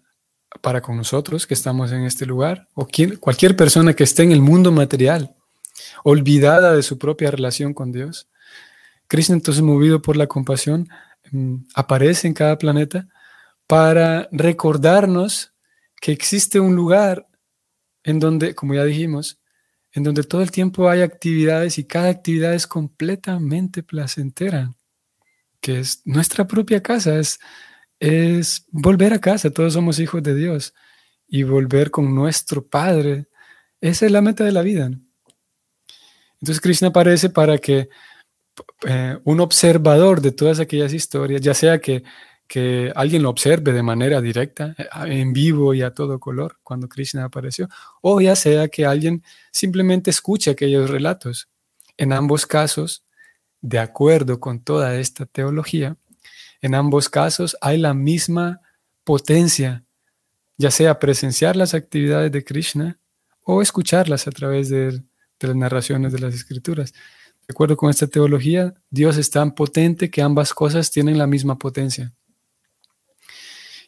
para 0.62 0.82
con 0.82 0.96
nosotros 0.96 1.48
que 1.48 1.56
estamos 1.56 1.92
en 1.92 2.06
este 2.06 2.28
lugar, 2.28 2.68
o 2.76 2.88
cualquier 3.20 3.56
persona 3.56 3.94
que 3.94 4.04
esté 4.04 4.22
en 4.22 4.32
el 4.32 4.42
mundo 4.42 4.72
material, 4.72 5.36
olvidada 6.04 6.76
de 6.76 6.84
su 6.84 7.00
propia 7.00 7.32
relación 7.32 7.74
con 7.74 7.92
Dios. 7.92 8.30
Krishna, 9.08 9.34
entonces, 9.36 9.64
movido 9.64 10.04
por 10.04 10.16
la 10.16 10.28
compasión, 10.28 10.88
mm, 11.32 11.56
aparece 11.74 12.28
en 12.28 12.36
cada 12.36 12.60
planeta 12.60 13.08
para 13.66 14.30
recordarnos 14.32 15.52
que 16.00 16.12
existe 16.12 16.60
un 16.60 16.76
lugar 16.76 17.28
en 18.04 18.20
donde, 18.20 18.54
como 18.54 18.76
ya 18.76 18.84
dijimos, 18.84 19.40
en 19.96 20.04
donde 20.04 20.24
todo 20.24 20.42
el 20.42 20.52
tiempo 20.52 20.90
hay 20.90 21.02
actividades 21.02 21.78
y 21.78 21.86
cada 21.86 22.10
actividad 22.10 22.54
es 22.54 22.68
completamente 22.68 23.82
placentera, 23.82 24.74
que 25.62 25.80
es 25.80 26.02
nuestra 26.04 26.46
propia 26.46 26.84
casa, 26.84 27.18
es, 27.18 27.40
es 28.00 28.66
volver 28.72 29.14
a 29.14 29.20
casa, 29.20 29.52
todos 29.52 29.74
somos 29.74 30.00
hijos 30.00 30.22
de 30.22 30.36
Dios 30.36 30.74
y 31.30 31.44
volver 31.44 31.92
con 31.92 32.14
nuestro 32.14 32.68
Padre. 32.68 33.28
Esa 33.80 34.06
es 34.06 34.12
la 34.12 34.22
meta 34.22 34.44
de 34.44 34.52
la 34.52 34.64
vida. 34.64 34.92
Entonces 36.42 36.60
Krishna 36.60 36.90
aparece 36.90 37.30
para 37.30 37.58
que 37.58 37.88
eh, 38.86 39.18
un 39.24 39.40
observador 39.40 40.20
de 40.20 40.34
todas 40.34 40.60
aquellas 40.60 40.92
historias, 40.92 41.40
ya 41.40 41.54
sea 41.54 41.80
que, 41.80 42.04
que 42.48 42.92
alguien 42.96 43.24
lo 43.24 43.30
observe 43.30 43.72
de 43.72 43.84
manera 43.84 44.22
directa, 44.22 44.76
eh, 44.78 44.88
en 45.08 45.34
vivo 45.34 45.74
y 45.74 45.82
a 45.82 45.94
todo 45.94 46.20
color, 46.20 46.58
cuando 46.64 46.88
Krishna 46.88 47.26
apareció, 47.26 47.68
o 48.02 48.22
ya 48.22 48.36
sea 48.36 48.68
que 48.68 48.86
alguien 48.86 49.24
simplemente 49.52 50.10
escuche 50.10 50.52
aquellos 50.52 50.90
relatos. 50.90 51.50
En 51.98 52.14
ambos 52.14 52.46
casos, 52.46 53.04
de 53.62 53.80
acuerdo 53.80 54.40
con 54.40 54.60
toda 54.60 54.96
esta 54.96 55.26
teología, 55.26 55.98
en 56.62 56.76
ambos 56.76 57.10
casos 57.10 57.58
hay 57.62 57.78
la 57.78 57.94
misma 57.94 58.62
potencia, 59.04 59.84
ya 60.58 60.72
sea 60.72 61.00
presenciar 61.00 61.56
las 61.56 61.74
actividades 61.74 62.32
de 62.32 62.44
Krishna 62.44 63.00
o 63.44 63.62
escucharlas 63.62 64.28
a 64.28 64.32
través 64.32 64.70
de, 64.70 64.92
de 64.92 65.48
las 65.48 65.56
narraciones 65.56 66.12
de 66.14 66.20
las 66.20 66.34
escrituras. 66.34 66.94
De 66.94 67.52
acuerdo 67.52 67.78
con 67.78 67.90
esta 67.90 68.08
teología, 68.08 68.74
Dios 68.90 69.18
es 69.18 69.30
tan 69.30 69.54
potente 69.54 70.10
que 70.10 70.22
ambas 70.22 70.54
cosas 70.54 70.90
tienen 70.90 71.18
la 71.18 71.28
misma 71.28 71.58
potencia. 71.58 72.14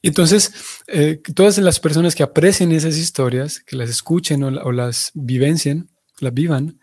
Entonces, 0.01 0.53
eh, 0.88 1.21
todas 1.36 1.57
las 1.57 1.79
personas 1.79 2.15
que 2.15 2.23
aprecien 2.23 2.71
esas 2.71 2.97
historias, 2.97 3.60
que 3.60 3.75
las 3.75 3.89
escuchen 3.89 4.43
o, 4.43 4.71
las 4.71 5.12
vivencien, 5.13 5.89
las 6.19 6.33
vivan, 6.33 6.79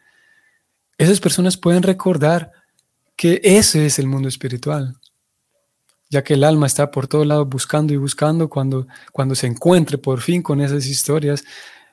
esas 0.99 1.21
personas 1.21 1.57
pueden 1.57 1.83
recordar 1.83 2.53
que 3.17 3.41
ese 3.43 3.87
es 3.87 3.99
el 3.99 4.07
mundo 4.07 4.29
espiritual, 4.29 4.97
ya 6.11 6.23
que 6.23 6.35
el 6.35 6.45
alma 6.45 6.67
está 6.67 6.91
por 6.91 7.07
todo 7.07 7.25
lado 7.25 7.47
buscando 7.47 7.93
y 7.93 7.97
buscando, 7.97 8.49
cuando, 8.49 8.87
cuando 9.13 9.35
se 9.35 9.47
encuentre 9.47 9.99
por 9.99 10.21
fin 10.21 10.43
con 10.43 10.61
esas 10.61 10.87
historias, 10.87 11.45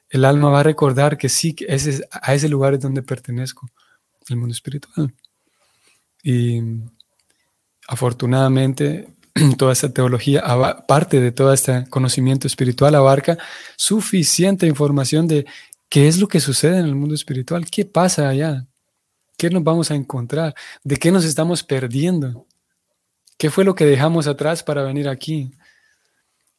el 0.10 0.26
alma 0.26 0.50
va 0.50 0.60
a 0.60 0.64
recordar 0.64 1.18
que 1.18 1.30
sí, 1.30 1.54
que 1.54 1.66
ese, 1.70 2.08
a 2.12 2.34
ese 2.34 2.50
lugar 2.50 2.74
es 2.74 2.82
donde 2.82 3.02
pertenezco 3.02 3.70
el 4.30 4.38
mundo 4.38 4.54
espiritual. 4.54 5.14
Y 6.24 6.62
afortunadamente 7.88 9.08
toda 9.58 9.74
esta 9.74 9.92
teología, 9.92 10.44
parte 10.88 11.20
de 11.20 11.32
todo 11.32 11.54
este 11.54 11.86
conocimiento 11.90 12.48
espiritual, 12.48 12.96
abarca 12.96 13.38
suficiente 13.76 14.68
información 14.68 15.28
de 15.28 15.46
qué 15.90 16.08
es 16.08 16.20
lo 16.20 16.28
que 16.28 16.40
sucede 16.40 16.80
en 16.80 16.86
el 16.86 16.96
mundo 16.96 17.16
espiritual, 17.16 17.66
qué 17.70 17.86
pasa 17.86 18.30
allá, 18.30 18.68
qué 19.38 19.50
nos 19.50 19.64
vamos 19.64 19.92
a 19.92 19.96
encontrar, 19.96 20.56
de 20.84 20.98
qué 20.98 21.12
nos 21.12 21.26
estamos 21.26 21.64
perdiendo, 21.64 22.48
qué 23.38 23.50
fue 23.50 23.66
lo 23.66 23.76
que 23.76 23.86
dejamos 23.86 24.28
atrás 24.28 24.64
para 24.64 24.84
venir 24.84 25.10
aquí. 25.10 25.52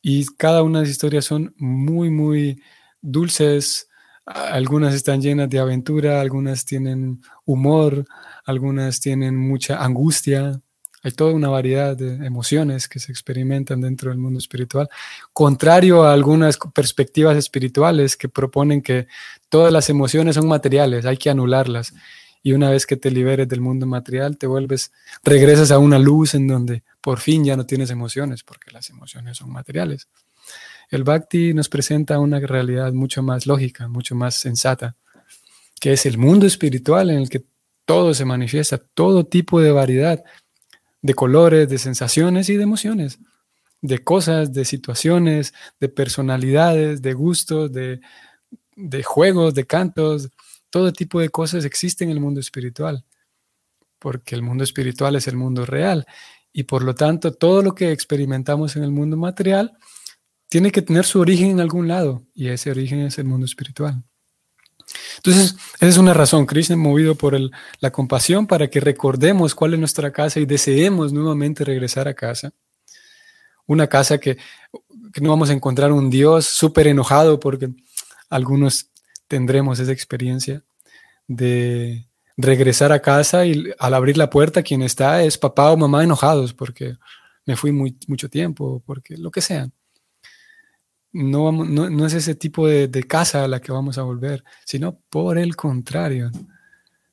Y 0.03 0.27
cada 0.37 0.63
una 0.63 0.81
de 0.81 0.87
las 0.87 0.91
historias 0.91 1.25
son 1.25 1.55
muy, 1.57 2.11
muy 2.11 2.61
dulces, 3.01 3.89
algunas 4.25 4.95
están 4.95 5.21
llenas 5.21 5.49
de 5.49 5.59
aventura, 5.59 6.21
algunas 6.21 6.65
tienen 6.65 7.23
humor, 7.45 8.05
algunas 8.45 9.01
tienen 9.01 9.37
mucha 9.37 9.83
angustia. 9.83 10.61
Hay 11.03 11.11
toda 11.12 11.33
una 11.33 11.49
variedad 11.49 11.97
de 11.97 12.25
emociones 12.25 12.87
que 12.88 13.01
se 13.01 13.11
experimentan 13.11 13.81
dentro 13.81 14.11
del 14.11 14.19
mundo 14.19 14.38
espiritual, 14.38 14.88
contrario 15.33 16.05
a 16.05 16.12
algunas 16.12 16.59
perspectivas 16.73 17.37
espirituales 17.37 18.17
que 18.17 18.29
proponen 18.29 18.83
que 18.83 19.09
todas 19.49 19.73
las 19.73 19.91
emociones 19.91 20.37
son 20.37 20.47
materiales, 20.47 21.05
hay 21.05 21.17
que 21.17 21.31
anularlas. 21.31 21.93
Y 22.45 22.53
una 22.53 22.71
vez 22.71 22.87
que 22.87 22.97
te 22.97 23.11
liberes 23.11 23.49
del 23.49 23.61
mundo 23.61 23.87
material, 23.87 24.37
te 24.37 24.47
vuelves, 24.47 24.93
regresas 25.25 25.71
a 25.71 25.79
una 25.79 25.99
luz 25.99 26.35
en 26.35 26.47
donde 26.47 26.83
por 27.01 27.19
fin 27.19 27.45
ya 27.45 27.57
no 27.57 27.67
tienes 27.67 27.91
emociones, 27.91 28.43
porque 28.45 28.71
las 28.71 28.91
emociones 28.91 29.38
son 29.38 29.51
materiales. 29.51 30.09
El 30.88 31.05
bhakti 31.05 31.55
nos 31.55 31.69
presenta 31.69 32.19
una 32.19 32.38
realidad 32.38 32.93
mucho 32.93 33.23
más 33.23 33.47
lógica, 33.47 33.88
mucho 33.88 34.15
más 34.15 34.37
sensata, 34.37 34.97
que 35.81 35.95
es 35.95 36.07
el 36.07 36.19
mundo 36.19 36.47
espiritual 36.47 37.11
en 37.11 37.19
el 37.19 37.29
que 37.29 37.45
todo 37.85 38.15
se 38.15 38.25
manifiesta, 38.25 38.79
todo 38.79 39.25
tipo 39.27 39.61
de 39.61 39.73
variedad 39.73 40.23
de 41.03 41.15
colores, 41.15 41.69
de 41.69 41.79
sensaciones 41.79 42.49
y 42.49 42.57
de 42.57 42.62
emociones, 42.62 43.19
de 43.81 43.99
cosas, 43.99 44.53
de 44.53 44.65
situaciones, 44.65 45.53
de 45.81 45.88
personalidades, 45.88 47.03
de 47.03 47.12
gustos, 47.12 47.73
de, 47.73 48.01
de 48.77 49.03
juegos, 49.03 49.55
de 49.55 49.67
cantos, 49.67 50.31
todo 50.71 50.93
tipo 50.93 51.21
de 51.21 51.29
cosas 51.29 51.65
existen 51.65 52.09
en 52.09 52.17
el 52.17 52.23
mundo 52.23 52.41
espiritual, 52.41 53.05
porque 53.99 54.35
el 54.35 54.43
mundo 54.43 54.65
espiritual 54.65 55.17
es 55.17 55.29
el 55.29 55.37
mundo 55.37 55.67
real 55.67 56.07
y 56.53 56.65
por 56.65 56.83
lo 56.83 56.95
tanto 56.95 57.33
todo 57.33 57.62
lo 57.62 57.75
que 57.75 57.93
experimentamos 57.93 58.77
en 58.77 58.85
el 58.85 58.91
mundo 58.91 59.17
material 59.17 59.77
tiene 60.49 60.71
que 60.71 60.83
tener 60.83 61.05
su 61.05 61.21
origen 61.21 61.51
en 61.51 61.61
algún 61.61 61.88
lado 61.88 62.27
y 62.35 62.49
ese 62.49 62.71
origen 62.71 63.01
es 63.01 63.19
el 63.19 63.25
mundo 63.25 63.47
espiritual. 63.47 64.05
Entonces, 65.17 65.57
esa 65.77 65.87
es 65.87 65.99
una 65.99 66.15
razón, 66.15 66.47
Krishna 66.47 66.77
movido 66.77 67.15
por 67.15 67.39
la 67.81 67.91
compasión 67.91 68.47
para 68.47 68.69
que 68.69 68.81
recordemos 68.81 69.55
cuál 69.55 69.75
es 69.75 69.79
nuestra 69.79 70.13
casa 70.13 70.41
y 70.41 70.47
deseemos 70.47 71.13
nuevamente 71.13 71.65
regresar 71.65 72.09
a 72.09 72.15
casa. 72.15 72.53
Una 73.67 73.87
casa 73.87 74.19
que, 74.19 74.39
no 75.21 75.31
vamos 75.31 75.51
a 75.51 75.53
encontrar 75.53 75.93
un 75.93 76.11
Dios 76.11 76.47
súper 76.47 76.87
enojado 76.87 77.39
porque 77.39 77.71
algunos 78.31 78.91
tendremos 79.29 79.79
esa 79.79 79.93
experiencia 79.93 80.65
de 81.29 82.07
regresar 82.37 82.93
a 82.93 83.01
casa 83.01 83.45
y 83.47 83.73
al 83.79 83.95
abrir 83.95 84.17
la 84.17 84.31
puerta 84.31 84.63
quien 84.63 84.83
está 84.83 85.23
es 85.23 85.39
papá 85.39 85.71
o 85.71 85.77
mamá 85.77 86.03
enojados 86.03 86.55
porque 86.55 86.97
me 87.45 87.57
fui 87.57 87.73
muy, 87.73 87.97
mucho 88.07 88.29
tiempo, 88.29 88.83
porque 88.87 89.17
lo 89.17 89.31
que 89.31 89.41
sea 89.41 89.69
no, 91.12 91.53
no, 91.53 92.07
es 92.07 92.14
ese 92.14 92.35
tipo 92.35 92.66
de, 92.66 93.05
casa 93.05 93.44
a 93.44 93.48
la 93.48 93.61
que 93.61 93.72
vamos 93.72 93.98
a 93.98 94.03
volver, 94.03 94.44
sino 94.64 94.98
por 95.11 95.38
el 95.38 95.57
contrario. 95.57 96.31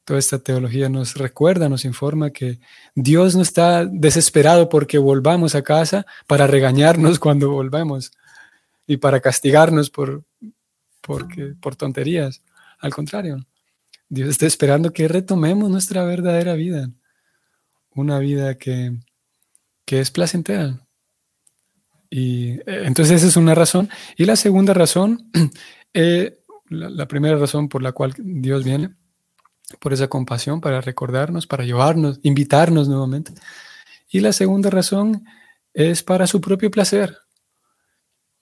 Toda 0.05 0.19
esta 0.19 0.39
teología 0.39 0.89
nos 0.89 1.15
recuerda, 1.15 1.69
nos 1.69 1.85
informa 1.85 2.31
que 2.31 2.59
Dios 2.95 3.35
no 3.35 3.41
está 3.41 3.85
desesperado 3.85 4.69
porque 4.69 4.97
volvamos 4.97 5.53
a 5.53 5.61
casa 5.61 6.05
para 6.27 6.47
regañarnos 6.47 7.19
cuando 7.19 7.51
volvemos 7.51 8.11
y 8.87 8.97
para 8.97 9.19
castigarnos 9.19 9.89
por, 9.89 10.23
por 11.01 11.75
tonterías. 11.75 12.41
Al 12.79 12.93
contrario, 12.93 13.45
Dios 14.07 14.29
está 14.29 14.47
esperando 14.47 14.91
que 14.91 15.07
retomemos 15.07 15.69
nuestra 15.69 16.03
verdadera 16.03 16.53
vida, 16.53 16.89
una 17.93 18.17
vida 18.17 18.55
que, 18.55 18.97
que 19.85 19.99
es 19.99 20.09
placentera, 20.09 20.87
y 22.09 22.51
eh, 22.51 22.83
entonces 22.85 23.17
esa 23.17 23.27
es 23.27 23.37
una 23.37 23.55
razón. 23.55 23.89
Y 24.17 24.25
la 24.25 24.35
segunda 24.35 24.73
razón, 24.73 25.29
eh, 25.93 26.39
la, 26.69 27.07
primera 27.07 27.37
razón 27.37 27.69
por 27.69 27.83
la 27.83 27.91
cual 27.91 28.13
Dios 28.17 28.63
viene, 28.63 28.95
por 29.79 29.93
esa 29.93 30.07
compasión, 30.07 30.61
para 30.61 30.81
recordarnos, 30.81 31.47
para 31.47 31.63
llevarnos, 31.63 32.19
invitarnos 32.23 32.87
nuevamente. 32.87 33.33
Y 34.09 34.21
la 34.21 34.33
segunda 34.33 34.69
razón 34.69 35.23
es 35.73 36.01
para 36.03 36.25
su 36.25 36.41
propio 36.41 36.71
placer. 36.71 37.17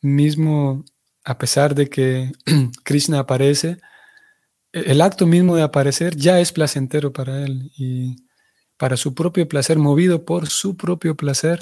Mismo 0.02 0.86
a 1.28 1.38
pesar 1.38 1.76
de 1.76 1.90
que 1.90 2.32
Krishna 2.84 3.20
aparece, 3.20 3.80
e-, 4.72 4.92
el 4.92 5.02
acto 5.02 5.28
mismo 5.28 5.56
de 5.56 5.64
aparecer 5.64 6.16
ya 6.16 6.40
es 6.40 6.54
placentero 6.54 7.12
para 7.12 7.44
él 7.44 7.72
y 7.78 8.16
para 8.78 8.96
su 8.96 9.14
propio 9.14 9.48
placer, 9.48 9.78
movido 9.78 10.24
por 10.24 10.48
su 10.48 10.78
propio 10.78 11.16
placer, 11.16 11.60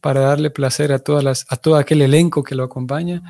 para 0.00 0.20
darle 0.20 0.50
placer 0.50 0.92
a, 0.92 0.98
todas 0.98 1.24
las, 1.24 1.46
a 1.48 1.56
todo 1.56 1.76
aquel 1.76 2.02
elenco 2.02 2.42
que 2.42 2.54
lo 2.54 2.64
acompaña, 2.64 3.22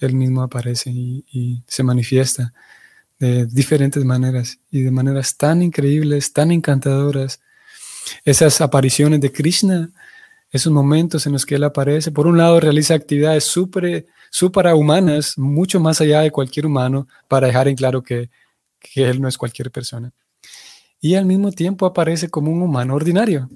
él 0.00 0.14
mismo 0.14 0.42
aparece 0.42 0.90
y, 0.90 1.62
se 1.66 1.82
manifiesta 1.82 2.52
de 3.18 3.46
diferentes 3.46 4.04
maneras 4.04 4.58
y 4.70 4.82
de 4.82 4.90
maneras 4.90 5.36
tan 5.36 5.62
increíbles, 5.62 6.32
tan 6.32 6.50
encantadoras. 6.50 7.40
Esas 8.24 8.60
apariciones 8.60 9.20
de 9.20 9.32
Krishna, 9.32 9.90
esos 10.50 10.72
momentos 10.72 11.26
en 11.26 11.32
los 11.32 11.46
que 11.46 11.54
él 11.54 11.64
aparece, 11.64 12.10
por 12.10 12.26
un 12.26 12.36
lado 12.36 12.60
realiza 12.60 12.94
actividades 12.94 13.50
suprahumanas, 14.30 15.38
mucho 15.38 15.80
más 15.80 16.00
allá 16.00 16.20
de 16.20 16.30
cualquier 16.30 16.66
humano, 16.66 17.06
para 17.28 17.46
dejar 17.46 17.68
en 17.68 17.76
claro 17.76 18.02
que, 18.02 18.30
que 18.78 19.08
él 19.08 19.20
no 19.20 19.28
es 19.28 19.38
cualquier 19.38 19.70
persona. 19.70 20.12
Y 21.00 21.14
al 21.14 21.26
mismo 21.26 21.52
tiempo 21.52 21.86
aparece 21.86 22.28
como 22.28 22.50
un 22.50 22.62
humano 22.62 22.94
ordinario, 22.94 23.48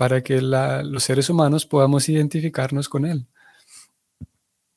para 0.00 0.22
que 0.22 0.40
los 0.40 1.04
seres 1.04 1.28
humanos 1.28 1.66
podamos 1.66 2.08
identificarnos 2.08 2.88
con 2.88 3.04
él. 3.04 3.26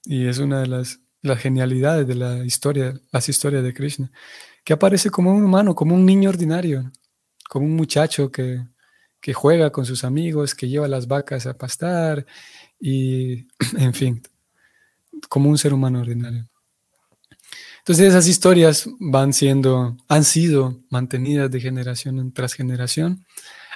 Y 0.03 0.27
es 0.27 0.39
una 0.39 0.59
de 0.59 0.67
las, 0.67 0.99
genialidades 1.37 2.05
de 2.05 2.15
la 2.15 2.43
historia, 2.43 2.99
las 3.09 3.29
historias 3.29 3.63
de 3.63 3.73
Krishna, 3.73 4.11
que 4.65 4.73
aparece 4.73 5.09
como 5.09 5.33
un 5.33 5.45
humano, 5.45 5.75
como 5.75 5.95
un 5.95 6.05
niño 6.05 6.29
ordinario, 6.29 6.91
como 7.47 7.65
un 7.65 7.73
muchacho 7.73 8.29
que, 8.29 8.65
que 9.21 9.33
juega 9.33 9.71
con 9.71 9.85
sus 9.85 10.03
amigos, 10.03 10.55
que 10.55 10.67
lleva 10.67 10.89
las 10.89 11.07
vacas 11.07 11.45
a 11.45 11.57
pastar 11.57 12.25
y, 12.77 13.47
en 13.77 13.93
fin, 13.93 14.21
como 15.29 15.49
un 15.49 15.57
ser 15.57 15.73
humano 15.73 16.01
ordinario. 16.01 16.49
Entonces 17.77 18.09
esas 18.09 18.27
historias 18.27 18.89
van 18.99 19.31
siendo, 19.31 19.95
han 20.09 20.25
sido 20.25 20.81
mantenidas 20.89 21.49
de 21.49 21.61
generación 21.61 22.33
tras 22.33 22.55
generación 22.55 23.25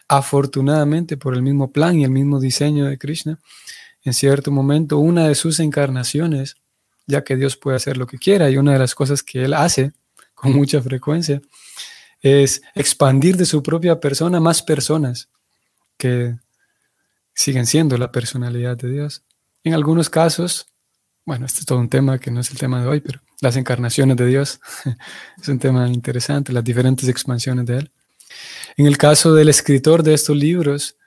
Afortunadamente, 0.07 1.17
por 1.17 1.33
el 1.33 1.41
mismo 1.41 1.71
plan 1.71 1.99
y 1.99 2.03
el 2.03 2.11
mismo 2.11 2.39
diseño 2.39 2.85
de 2.85 2.97
Krishna, 2.97 3.39
en 4.03 4.13
cierto 4.13 4.51
momento 4.51 4.99
una 4.99 5.27
de 5.27 5.35
sus 5.35 5.59
encarnaciones, 5.59 6.55
ya 7.07 7.23
que 7.23 7.35
Dios 7.35 7.57
puede 7.57 7.77
hacer 7.77 7.97
lo 7.97 8.07
que 8.07 8.17
quiera, 8.17 8.49
y 8.49 8.57
una 8.57 8.73
de 8.73 8.79
las 8.79 8.95
cosas 8.95 9.23
que 9.23 9.43
Él 9.43 9.53
hace 9.53 9.91
con 10.33 10.53
mucha 10.53 10.81
frecuencia, 10.81 11.41
es 12.21 12.61
expandir 12.75 13.37
de 13.37 13.45
su 13.45 13.61
propia 13.61 13.99
persona 13.99 14.39
más 14.39 14.61
personas 14.61 15.29
que 15.97 16.35
siguen 17.33 17.65
siendo 17.65 17.97
la 17.97 18.11
personalidad 18.11 18.77
de 18.77 18.89
Dios. 18.89 19.23
En 19.63 19.73
algunos 19.73 20.09
casos, 20.09 20.67
bueno, 21.25 21.45
este 21.45 21.59
es 21.59 21.65
todo 21.65 21.79
un 21.79 21.89
tema 21.89 22.19
que 22.19 22.31
no 22.31 22.39
es 22.39 22.49
el 22.51 22.57
tema 22.57 22.81
de 22.81 22.87
hoy, 22.87 23.01
pero 23.01 23.21
las 23.41 23.55
encarnaciones 23.57 24.17
de 24.17 24.25
Dios 24.25 24.59
es 25.41 25.47
un 25.47 25.59
tema 25.59 25.87
interesante, 25.89 26.53
las 26.53 26.63
diferentes 26.63 27.07
expansiones 27.09 27.65
de 27.65 27.79
Él. 27.79 27.91
En 28.75 28.85
el 28.85 28.97
caso 28.97 29.33
del 29.33 29.49
escritor 29.49 30.03
de 30.03 30.13
estos 30.13 30.35
libros, 30.35 30.97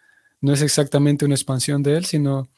no 0.40 0.52
es 0.52 0.62
exactamente 0.62 1.24
una 1.24 1.34
expansión 1.34 1.82
de 1.82 1.96
él, 1.96 2.04
sino 2.04 2.48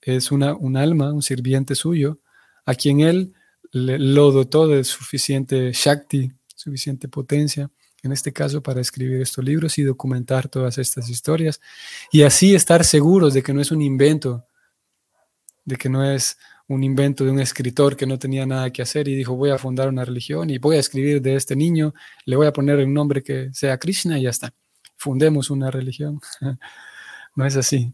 es 0.00 0.30
una, 0.30 0.54
un 0.54 0.76
alma, 0.76 1.12
un 1.12 1.22
sirviente 1.22 1.74
suyo, 1.74 2.20
a 2.64 2.74
quien 2.74 3.00
él 3.00 3.34
lo 3.72 4.30
dotó 4.32 4.68
de 4.68 4.84
suficiente 4.84 5.72
Shakti, 5.72 6.30
suficiente 6.54 7.08
potencia, 7.08 7.70
en 8.02 8.12
este 8.12 8.32
caso 8.32 8.62
para 8.62 8.80
escribir 8.80 9.20
estos 9.20 9.44
libros 9.44 9.78
y 9.78 9.82
documentar 9.82 10.48
todas 10.48 10.78
estas 10.78 11.08
historias, 11.08 11.60
y 12.10 12.22
así 12.22 12.54
estar 12.54 12.84
seguros 12.84 13.34
de 13.34 13.42
que 13.42 13.52
no 13.52 13.60
es 13.60 13.70
un 13.70 13.80
invento, 13.80 14.46
de 15.64 15.76
que 15.76 15.88
no 15.88 16.04
es 16.04 16.36
un 16.74 16.84
invento 16.84 17.24
de 17.24 17.30
un 17.30 17.40
escritor 17.40 17.96
que 17.96 18.06
no 18.06 18.18
tenía 18.18 18.46
nada 18.46 18.70
que 18.70 18.82
hacer 18.82 19.08
y 19.08 19.14
dijo 19.14 19.34
voy 19.36 19.50
a 19.50 19.58
fundar 19.58 19.88
una 19.88 20.04
religión 20.04 20.50
y 20.50 20.58
voy 20.58 20.76
a 20.76 20.80
escribir 20.80 21.22
de 21.22 21.36
este 21.36 21.56
niño, 21.56 21.94
le 22.24 22.36
voy 22.36 22.46
a 22.46 22.52
poner 22.52 22.78
un 22.78 22.94
nombre 22.94 23.22
que 23.22 23.50
sea 23.52 23.78
Krishna 23.78 24.18
y 24.18 24.22
ya 24.22 24.30
está 24.30 24.52
fundemos 25.02 25.50
una 25.50 25.70
religión. 25.70 26.20
no 27.36 27.44
es 27.44 27.56
así. 27.56 27.92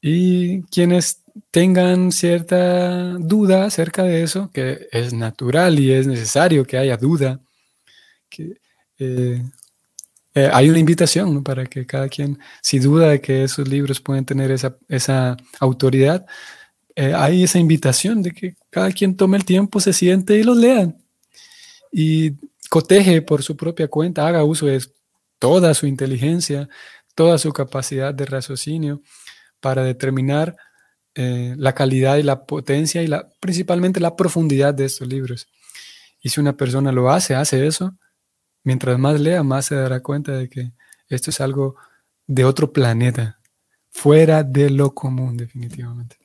Y 0.00 0.62
quienes 0.64 1.22
tengan 1.50 2.12
cierta 2.12 3.14
duda 3.14 3.64
acerca 3.64 4.04
de 4.04 4.22
eso, 4.22 4.50
que 4.52 4.88
es 4.92 5.12
natural 5.12 5.78
y 5.80 5.92
es 5.92 6.06
necesario 6.06 6.64
que 6.64 6.78
haya 6.78 6.96
duda, 6.96 7.40
que 8.28 8.58
eh, 8.98 9.42
eh, 10.34 10.50
hay 10.52 10.70
una 10.70 10.78
invitación 10.78 11.42
para 11.42 11.66
que 11.66 11.86
cada 11.86 12.08
quien, 12.08 12.38
si 12.60 12.78
duda 12.78 13.08
de 13.08 13.20
que 13.20 13.44
esos 13.44 13.66
libros 13.66 14.00
pueden 14.00 14.24
tener 14.24 14.50
esa, 14.50 14.76
esa 14.88 15.36
autoridad, 15.58 16.26
eh, 16.96 17.12
hay 17.14 17.42
esa 17.44 17.58
invitación 17.58 18.22
de 18.22 18.32
que 18.32 18.56
cada 18.70 18.92
quien 18.92 19.16
tome 19.16 19.36
el 19.36 19.44
tiempo, 19.44 19.80
se 19.80 19.92
siente 19.92 20.38
y 20.38 20.42
los 20.44 20.56
lea. 20.56 20.94
Y 21.90 22.32
coteje 22.70 23.22
por 23.22 23.42
su 23.42 23.56
propia 23.56 23.88
cuenta, 23.88 24.26
haga 24.26 24.44
uso 24.44 24.66
de 24.66 24.84
toda 25.38 25.74
su 25.74 25.86
inteligencia, 25.86 26.68
toda 27.14 27.38
su 27.38 27.52
capacidad 27.52 28.14
de 28.14 28.26
raciocinio 28.26 29.02
para 29.60 29.82
determinar 29.84 30.56
eh, 31.14 31.54
la 31.56 31.74
calidad 31.74 32.16
y 32.16 32.22
la 32.22 32.44
potencia 32.44 33.02
y 33.02 33.06
la, 33.06 33.28
principalmente 33.40 34.00
la 34.00 34.16
profundidad 34.16 34.74
de 34.74 34.86
estos 34.86 35.08
libros. 35.08 35.48
Y 36.20 36.30
si 36.30 36.40
una 36.40 36.56
persona 36.56 36.92
lo 36.92 37.10
hace, 37.10 37.34
hace 37.34 37.66
eso, 37.66 37.96
mientras 38.62 38.98
más 38.98 39.20
lea, 39.20 39.42
más 39.42 39.66
se 39.66 39.74
dará 39.74 40.00
cuenta 40.00 40.32
de 40.32 40.48
que 40.48 40.72
esto 41.08 41.30
es 41.30 41.40
algo 41.40 41.76
de 42.26 42.44
otro 42.44 42.72
planeta, 42.72 43.38
fuera 43.90 44.42
de 44.42 44.70
lo 44.70 44.94
común 44.94 45.36
definitivamente. 45.36 46.23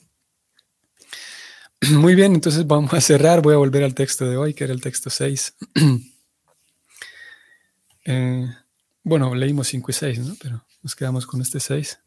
Muy 1.91 2.15
bien, 2.15 2.33
entonces 2.33 2.67
vamos 2.67 2.93
a 2.93 3.01
cerrar. 3.01 3.41
Voy 3.41 3.53
a 3.53 3.57
volver 3.57 3.83
al 3.83 3.95
texto 3.95 4.29
de 4.29 4.37
hoy, 4.37 4.53
que 4.53 4.65
era 4.65 4.73
el 4.73 4.81
texto 4.81 5.09
6. 5.09 5.55
eh, 8.05 8.47
bueno, 9.03 9.33
leímos 9.33 9.67
5 9.67 9.91
y 9.91 9.93
6, 9.93 10.19
¿no? 10.19 10.35
Pero 10.41 10.65
nos 10.83 10.95
quedamos 10.95 11.25
con 11.25 11.41
este 11.41 11.59
6. 11.59 11.99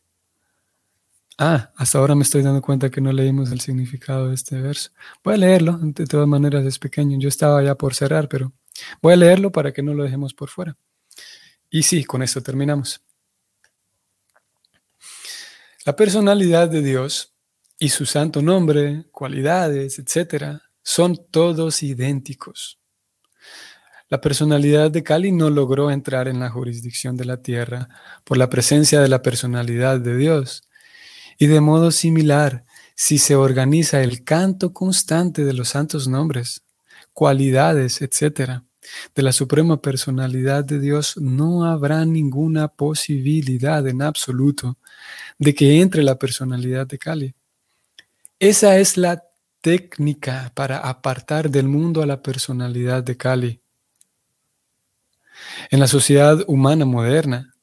Ah, 1.38 1.72
hasta 1.76 1.98
ahora 1.98 2.14
me 2.14 2.22
estoy 2.22 2.42
dando 2.42 2.60
cuenta 2.60 2.90
que 2.90 3.00
no 3.00 3.10
leímos 3.12 3.50
el 3.50 3.60
significado 3.60 4.28
de 4.28 4.34
este 4.34 4.60
verso. 4.60 4.90
Voy 5.24 5.34
a 5.34 5.38
leerlo, 5.38 5.78
de 5.80 6.06
todas 6.06 6.28
maneras 6.28 6.64
es 6.66 6.78
pequeño. 6.78 7.18
Yo 7.18 7.28
estaba 7.28 7.62
ya 7.62 7.74
por 7.74 7.94
cerrar, 7.94 8.28
pero 8.28 8.52
voy 9.00 9.14
a 9.14 9.16
leerlo 9.16 9.50
para 9.50 9.72
que 9.72 9.82
no 9.82 9.94
lo 9.94 10.04
dejemos 10.04 10.34
por 10.34 10.50
fuera. 10.50 10.76
Y 11.70 11.84
sí, 11.84 12.04
con 12.04 12.22
esto 12.22 12.42
terminamos. 12.42 13.00
La 15.86 15.96
personalidad 15.96 16.68
de 16.68 16.82
Dios 16.82 17.31
y 17.82 17.88
su 17.88 18.06
santo 18.06 18.42
nombre, 18.42 19.06
cualidades, 19.10 19.98
etcétera, 19.98 20.62
son 20.84 21.18
todos 21.32 21.82
idénticos. 21.82 22.78
La 24.08 24.20
personalidad 24.20 24.92
de 24.92 25.02
Cali 25.02 25.32
no 25.32 25.50
logró 25.50 25.90
entrar 25.90 26.28
en 26.28 26.38
la 26.38 26.48
jurisdicción 26.48 27.16
de 27.16 27.24
la 27.24 27.38
tierra 27.38 27.88
por 28.22 28.38
la 28.38 28.48
presencia 28.48 29.00
de 29.00 29.08
la 29.08 29.20
personalidad 29.20 29.98
de 29.98 30.16
Dios. 30.16 30.62
Y 31.40 31.48
de 31.48 31.60
modo 31.60 31.90
similar, 31.90 32.64
si 32.94 33.18
se 33.18 33.34
organiza 33.34 34.00
el 34.00 34.22
canto 34.22 34.72
constante 34.72 35.44
de 35.44 35.52
los 35.52 35.70
santos 35.70 36.06
nombres, 36.06 36.62
cualidades, 37.12 38.00
etc., 38.00 38.62
de 39.12 39.22
la 39.22 39.32
suprema 39.32 39.82
personalidad 39.82 40.62
de 40.62 40.78
Dios, 40.78 41.16
no 41.16 41.64
habrá 41.64 42.04
ninguna 42.04 42.68
posibilidad 42.68 43.84
en 43.88 44.02
absoluto 44.02 44.78
de 45.40 45.52
que 45.52 45.80
entre 45.80 46.04
la 46.04 46.16
personalidad 46.16 46.86
de 46.86 46.98
Cali. 46.98 47.34
Esa 48.42 48.76
es 48.80 48.96
la 48.96 49.22
técnica 49.60 50.50
para 50.56 50.78
apartar 50.78 51.48
del 51.48 51.68
mundo 51.68 52.02
a 52.02 52.06
la 52.06 52.22
personalidad 52.22 53.04
de 53.04 53.16
Cali. 53.16 53.62
En 55.70 55.78
la 55.78 55.86
sociedad 55.86 56.42
humana 56.48 56.84
moderna 56.84 57.54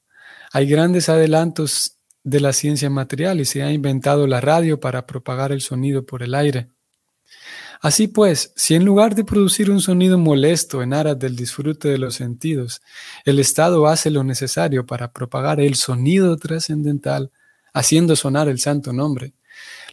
hay 0.54 0.68
grandes 0.68 1.10
adelantos 1.10 1.98
de 2.24 2.40
la 2.40 2.54
ciencia 2.54 2.90
material 2.90 3.42
y 3.42 3.46
se 3.46 3.62
ha 3.62 3.74
inventado 3.74 4.26
la 4.26 4.40
radio 4.40 4.80
para 4.80 5.06
propagar 5.06 5.52
el 5.52 5.60
sonido 5.60 6.06
por 6.06 6.24
el 6.24 6.34
aire. 6.34 6.70
Así 7.82 8.08
pues, 8.08 8.54
si 8.56 8.76
en 8.76 8.86
lugar 8.86 9.16
de 9.16 9.26
producir 9.26 9.70
un 9.70 9.82
sonido 9.82 10.18
molesto 10.18 10.82
en 10.82 10.94
aras 10.94 11.20
del 11.20 11.36
disfrute 11.36 11.90
de 11.90 11.98
los 11.98 12.16
sentidos, 12.16 12.82
el 13.26 13.40
Estado 13.40 13.86
hace 13.86 14.12
lo 14.12 14.24
necesario 14.24 14.86
para 14.86 15.12
propagar 15.12 15.60
el 15.60 15.76
sonido 15.76 16.38
trascendental, 16.38 17.32
haciendo 17.74 18.16
sonar 18.16 18.48
el 18.48 18.60
santo 18.60 18.94
nombre, 18.94 19.34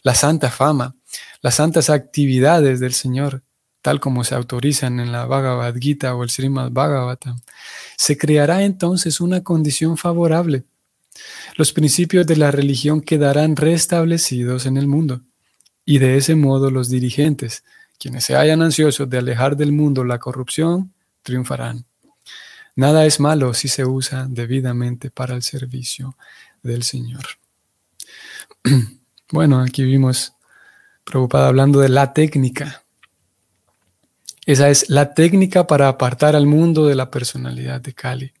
la 0.03 0.15
santa 0.15 0.49
fama, 0.49 0.95
las 1.41 1.55
santas 1.55 1.89
actividades 1.89 2.79
del 2.79 2.93
Señor, 2.93 3.43
tal 3.81 3.99
como 3.99 4.23
se 4.23 4.35
autorizan 4.35 4.99
en 4.99 5.11
la 5.11 5.25
Bhagavad 5.25 5.75
Gita 5.77 6.15
o 6.15 6.23
el 6.23 6.29
Srimad 6.29 6.71
Bhagavatam, 6.71 7.39
se 7.95 8.17
creará 8.17 8.63
entonces 8.63 9.21
una 9.21 9.43
condición 9.43 9.97
favorable. 9.97 10.65
Los 11.55 11.73
principios 11.73 12.27
de 12.27 12.35
la 12.35 12.51
religión 12.51 13.01
quedarán 13.01 13.55
restablecidos 13.55 14.65
en 14.65 14.77
el 14.77 14.87
mundo, 14.87 15.21
y 15.85 15.99
de 15.99 16.17
ese 16.17 16.35
modo 16.35 16.69
los 16.69 16.89
dirigentes, 16.89 17.63
quienes 17.97 18.25
se 18.25 18.35
hayan 18.35 18.61
ansiosos 18.61 19.09
de 19.09 19.17
alejar 19.17 19.55
del 19.55 19.71
mundo 19.71 20.03
la 20.03 20.19
corrupción, 20.19 20.93
triunfarán. 21.23 21.85
Nada 22.75 23.05
es 23.05 23.19
malo 23.19 23.53
si 23.55 23.69
se 23.69 23.85
usa 23.85 24.27
debidamente 24.29 25.09
para 25.09 25.33
el 25.33 25.41
servicio 25.41 26.15
del 26.61 26.83
Señor. 26.83 27.25
Bueno, 29.31 29.61
aquí 29.61 29.83
vimos 29.83 30.33
preocupada 31.03 31.47
hablando 31.47 31.81
de 31.81 31.89
la 31.89 32.13
técnica 32.13 32.83
Esa 34.45 34.69
es 34.69 34.89
la 34.89 35.13
técnica 35.13 35.67
para 35.67 35.89
apartar 35.89 36.35
al 36.35 36.45
mundo 36.45 36.87
de 36.87 36.95
la 36.95 37.11
personalidad 37.11 37.81
de 37.81 37.93
Kali. 37.93 38.33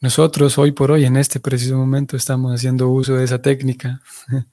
Nosotros 0.00 0.58
hoy 0.58 0.72
por 0.72 0.92
hoy, 0.92 1.06
en 1.06 1.16
este 1.16 1.40
preciso 1.40 1.76
momento, 1.76 2.16
estamos 2.16 2.54
haciendo 2.54 2.90
uso 2.90 3.16
de 3.16 3.24
esa 3.24 3.40
técnica 3.40 4.00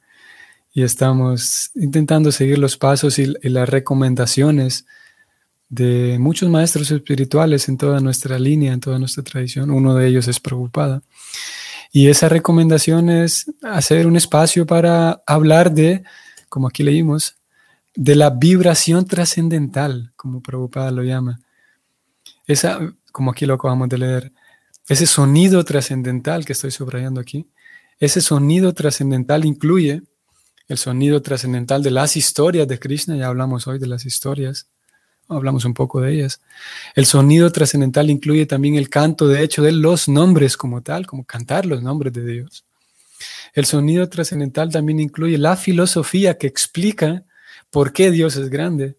y 0.73 0.83
estamos 0.83 1.71
intentando 1.75 2.31
seguir 2.31 2.57
los 2.57 2.77
pasos 2.77 3.19
y, 3.19 3.33
las 3.43 3.67
recomendaciones 3.67 4.85
de 5.67 6.17
muchos 6.19 6.49
maestros 6.49 6.89
espirituales 6.89 7.67
en 7.67 7.77
toda 7.77 7.99
nuestra 7.99 8.39
línea, 8.39 8.71
en 8.71 8.79
toda 8.79 8.97
nuestra 8.97 9.23
tradición. 9.23 9.71
Uno 9.71 9.93
de 9.93 10.07
ellos 10.07 10.27
es 10.29 10.39
Preocupada. 10.39 11.01
Y 11.95 12.09
esa 12.09 12.27
recomendación 12.27 13.07
es 13.09 13.49
hacer 13.63 14.05
un 14.05 14.17
espacio 14.17 14.65
para 14.65 15.23
hablar 15.25 15.71
de, 15.71 16.03
como 16.49 16.67
aquí 16.67 16.83
leímos, 16.83 17.37
de 17.95 18.15
la 18.15 18.31
vibración 18.31 19.05
trascendental, 19.05 20.11
como 20.17 20.41
Prabhupada 20.41 20.91
lo 20.91 21.03
llama. 21.03 21.39
Esa, 22.47 22.79
como 23.13 23.31
aquí 23.31 23.45
lo 23.45 23.53
acabamos 23.53 23.87
de 23.87 23.97
leer, 23.97 24.33
ese 24.89 25.05
sonido 25.05 25.63
trascendental 25.63 26.43
que 26.43 26.51
estoy 26.51 26.71
subrayando 26.71 27.21
aquí, 27.21 27.47
ese 27.97 28.19
sonido 28.19 28.73
trascendental 28.73 29.45
incluye 29.45 30.01
el 30.67 30.77
sonido 30.77 31.21
trascendental 31.21 31.81
de 31.81 31.91
las 31.91 32.17
historias 32.17 32.67
de 32.67 32.77
Krishna, 32.77 33.15
ya 33.15 33.27
hablamos 33.27 33.67
hoy 33.67 33.79
de 33.79 33.87
las 33.87 34.05
historias, 34.05 34.67
hablamos 35.27 35.65
un 35.65 35.73
poco 35.73 36.01
de 36.01 36.13
ellas. 36.13 36.41
El 36.95 37.05
sonido 37.05 37.51
trascendental 37.51 38.09
incluye 38.09 38.45
también 38.45 38.75
el 38.75 38.89
canto, 38.89 39.27
de 39.27 39.43
hecho, 39.43 39.61
de 39.61 39.71
los 39.71 40.07
nombres 40.07 40.57
como 40.57 40.81
tal, 40.81 41.05
como 41.07 41.25
cantar 41.25 41.65
los 41.65 41.81
nombres 41.81 42.13
de 42.13 42.25
Dios. 42.25 42.65
El 43.53 43.65
sonido 43.65 44.07
trascendental 44.09 44.71
también 44.71 44.99
incluye 44.99 45.37
la 45.37 45.55
filosofía 45.55 46.37
que 46.37 46.47
explica 46.47 47.23
por 47.69 47.93
qué 47.93 48.11
Dios 48.11 48.35
es 48.35 48.49
grande. 48.49 48.97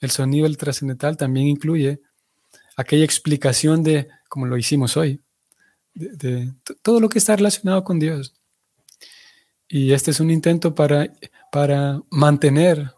El 0.00 0.10
sonido 0.10 0.50
trascendental 0.54 1.16
también 1.16 1.48
incluye 1.48 2.00
aquella 2.76 3.04
explicación 3.04 3.82
de, 3.82 4.08
como 4.28 4.46
lo 4.46 4.56
hicimos 4.56 4.96
hoy, 4.96 5.20
de, 5.94 6.52
todo 6.82 7.00
lo 7.00 7.08
que 7.08 7.18
está 7.18 7.36
relacionado 7.36 7.84
con 7.84 7.98
Dios. 7.98 8.34
Y 9.68 9.92
este 9.92 10.10
es 10.10 10.20
un 10.20 10.30
intento 10.30 10.74
para, 10.74 11.12
para 11.52 12.00
mantener 12.10 12.92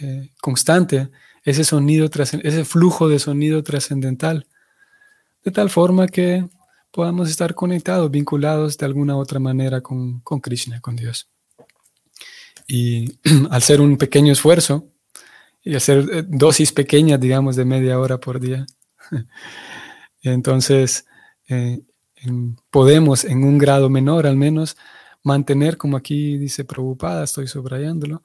eh, 0.00 0.30
constante 0.40 1.10
ese 1.44 1.64
sonido, 1.64 2.08
ese 2.42 2.64
flujo 2.64 3.08
de 3.08 3.18
sonido 3.18 3.62
trascendental, 3.62 4.46
de 5.44 5.50
tal 5.50 5.70
forma 5.70 6.08
que 6.08 6.48
podamos 6.90 7.28
estar 7.28 7.54
conectados, 7.54 8.10
vinculados 8.10 8.78
de 8.78 8.86
alguna 8.86 9.16
otra 9.16 9.38
manera 9.38 9.80
con, 9.80 10.20
con 10.20 10.40
Krishna, 10.40 10.80
con 10.80 10.96
Dios. 10.96 11.28
Y 12.66 13.18
al 13.50 13.62
ser 13.62 13.80
un 13.80 13.98
pequeño 13.98 14.32
esfuerzo 14.32 14.88
y 15.62 15.74
hacer 15.74 16.08
eh, 16.12 16.24
dosis 16.26 16.72
pequeñas, 16.72 17.20
digamos, 17.20 17.56
de 17.56 17.64
media 17.64 17.98
hora 17.98 18.18
por 18.18 18.40
día, 18.40 18.64
entonces 20.22 21.04
eh, 21.48 21.80
podemos 22.70 23.24
en 23.24 23.44
un 23.44 23.58
grado 23.58 23.90
menor 23.90 24.26
al 24.26 24.36
menos 24.36 24.76
mantener, 25.22 25.76
como 25.76 25.96
aquí 25.96 26.38
dice 26.38 26.64
Prabhupada, 26.64 27.24
estoy 27.24 27.48
subrayándolo, 27.48 28.22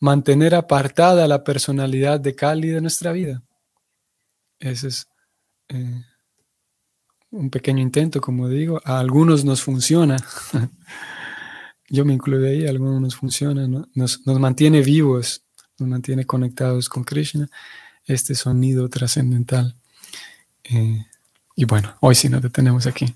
mantener 0.00 0.54
apartada 0.54 1.26
la 1.26 1.44
personalidad 1.44 2.20
de 2.20 2.34
Cali 2.34 2.68
de 2.68 2.80
nuestra 2.80 3.12
vida. 3.12 3.42
Ese 4.58 4.88
es 4.88 5.08
eh, 5.68 6.02
un 7.30 7.50
pequeño 7.50 7.82
intento, 7.82 8.20
como 8.20 8.48
digo. 8.48 8.80
A 8.84 8.98
algunos 8.98 9.44
nos 9.44 9.62
funciona. 9.62 10.16
Yo 11.88 12.04
me 12.04 12.14
incluyo 12.14 12.46
ahí, 12.46 12.66
a 12.66 12.70
algunos 12.70 13.00
nos 13.00 13.16
funciona, 13.16 13.68
nos, 13.94 14.20
mantiene 14.26 14.82
vivos, 14.82 15.44
nos 15.78 15.88
mantiene 15.88 16.24
conectados 16.24 16.88
con 16.88 17.04
Krishna, 17.04 17.48
este 18.04 18.34
sonido 18.34 18.88
trascendental. 18.88 19.76
Eh, 20.64 21.06
y 21.54 21.64
bueno, 21.64 21.94
hoy 22.00 22.16
sí 22.16 22.28
nos 22.28 22.42
detenemos 22.42 22.86
aquí. 22.86 23.14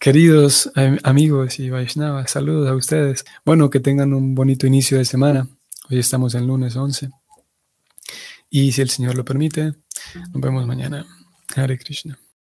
Queridos 0.00 0.70
amigos 1.02 1.58
y 1.58 1.70
Vaishnavas, 1.70 2.30
saludos 2.30 2.70
a 2.70 2.76
ustedes. 2.76 3.24
Bueno, 3.44 3.68
que 3.68 3.80
tengan 3.80 4.14
un 4.14 4.32
bonito 4.32 4.64
inicio 4.64 4.96
de 4.96 5.04
semana. 5.04 5.48
Hoy 5.90 5.98
estamos 5.98 6.36
en 6.36 6.46
lunes 6.46 6.76
11. 6.76 7.10
Y 8.48 8.70
si 8.70 8.80
el 8.80 8.90
Señor 8.90 9.16
lo 9.16 9.24
permite, 9.24 9.74
nos 10.32 10.40
vemos 10.40 10.64
mañana. 10.68 11.04
Hare 11.56 11.76
Krishna. 11.78 12.16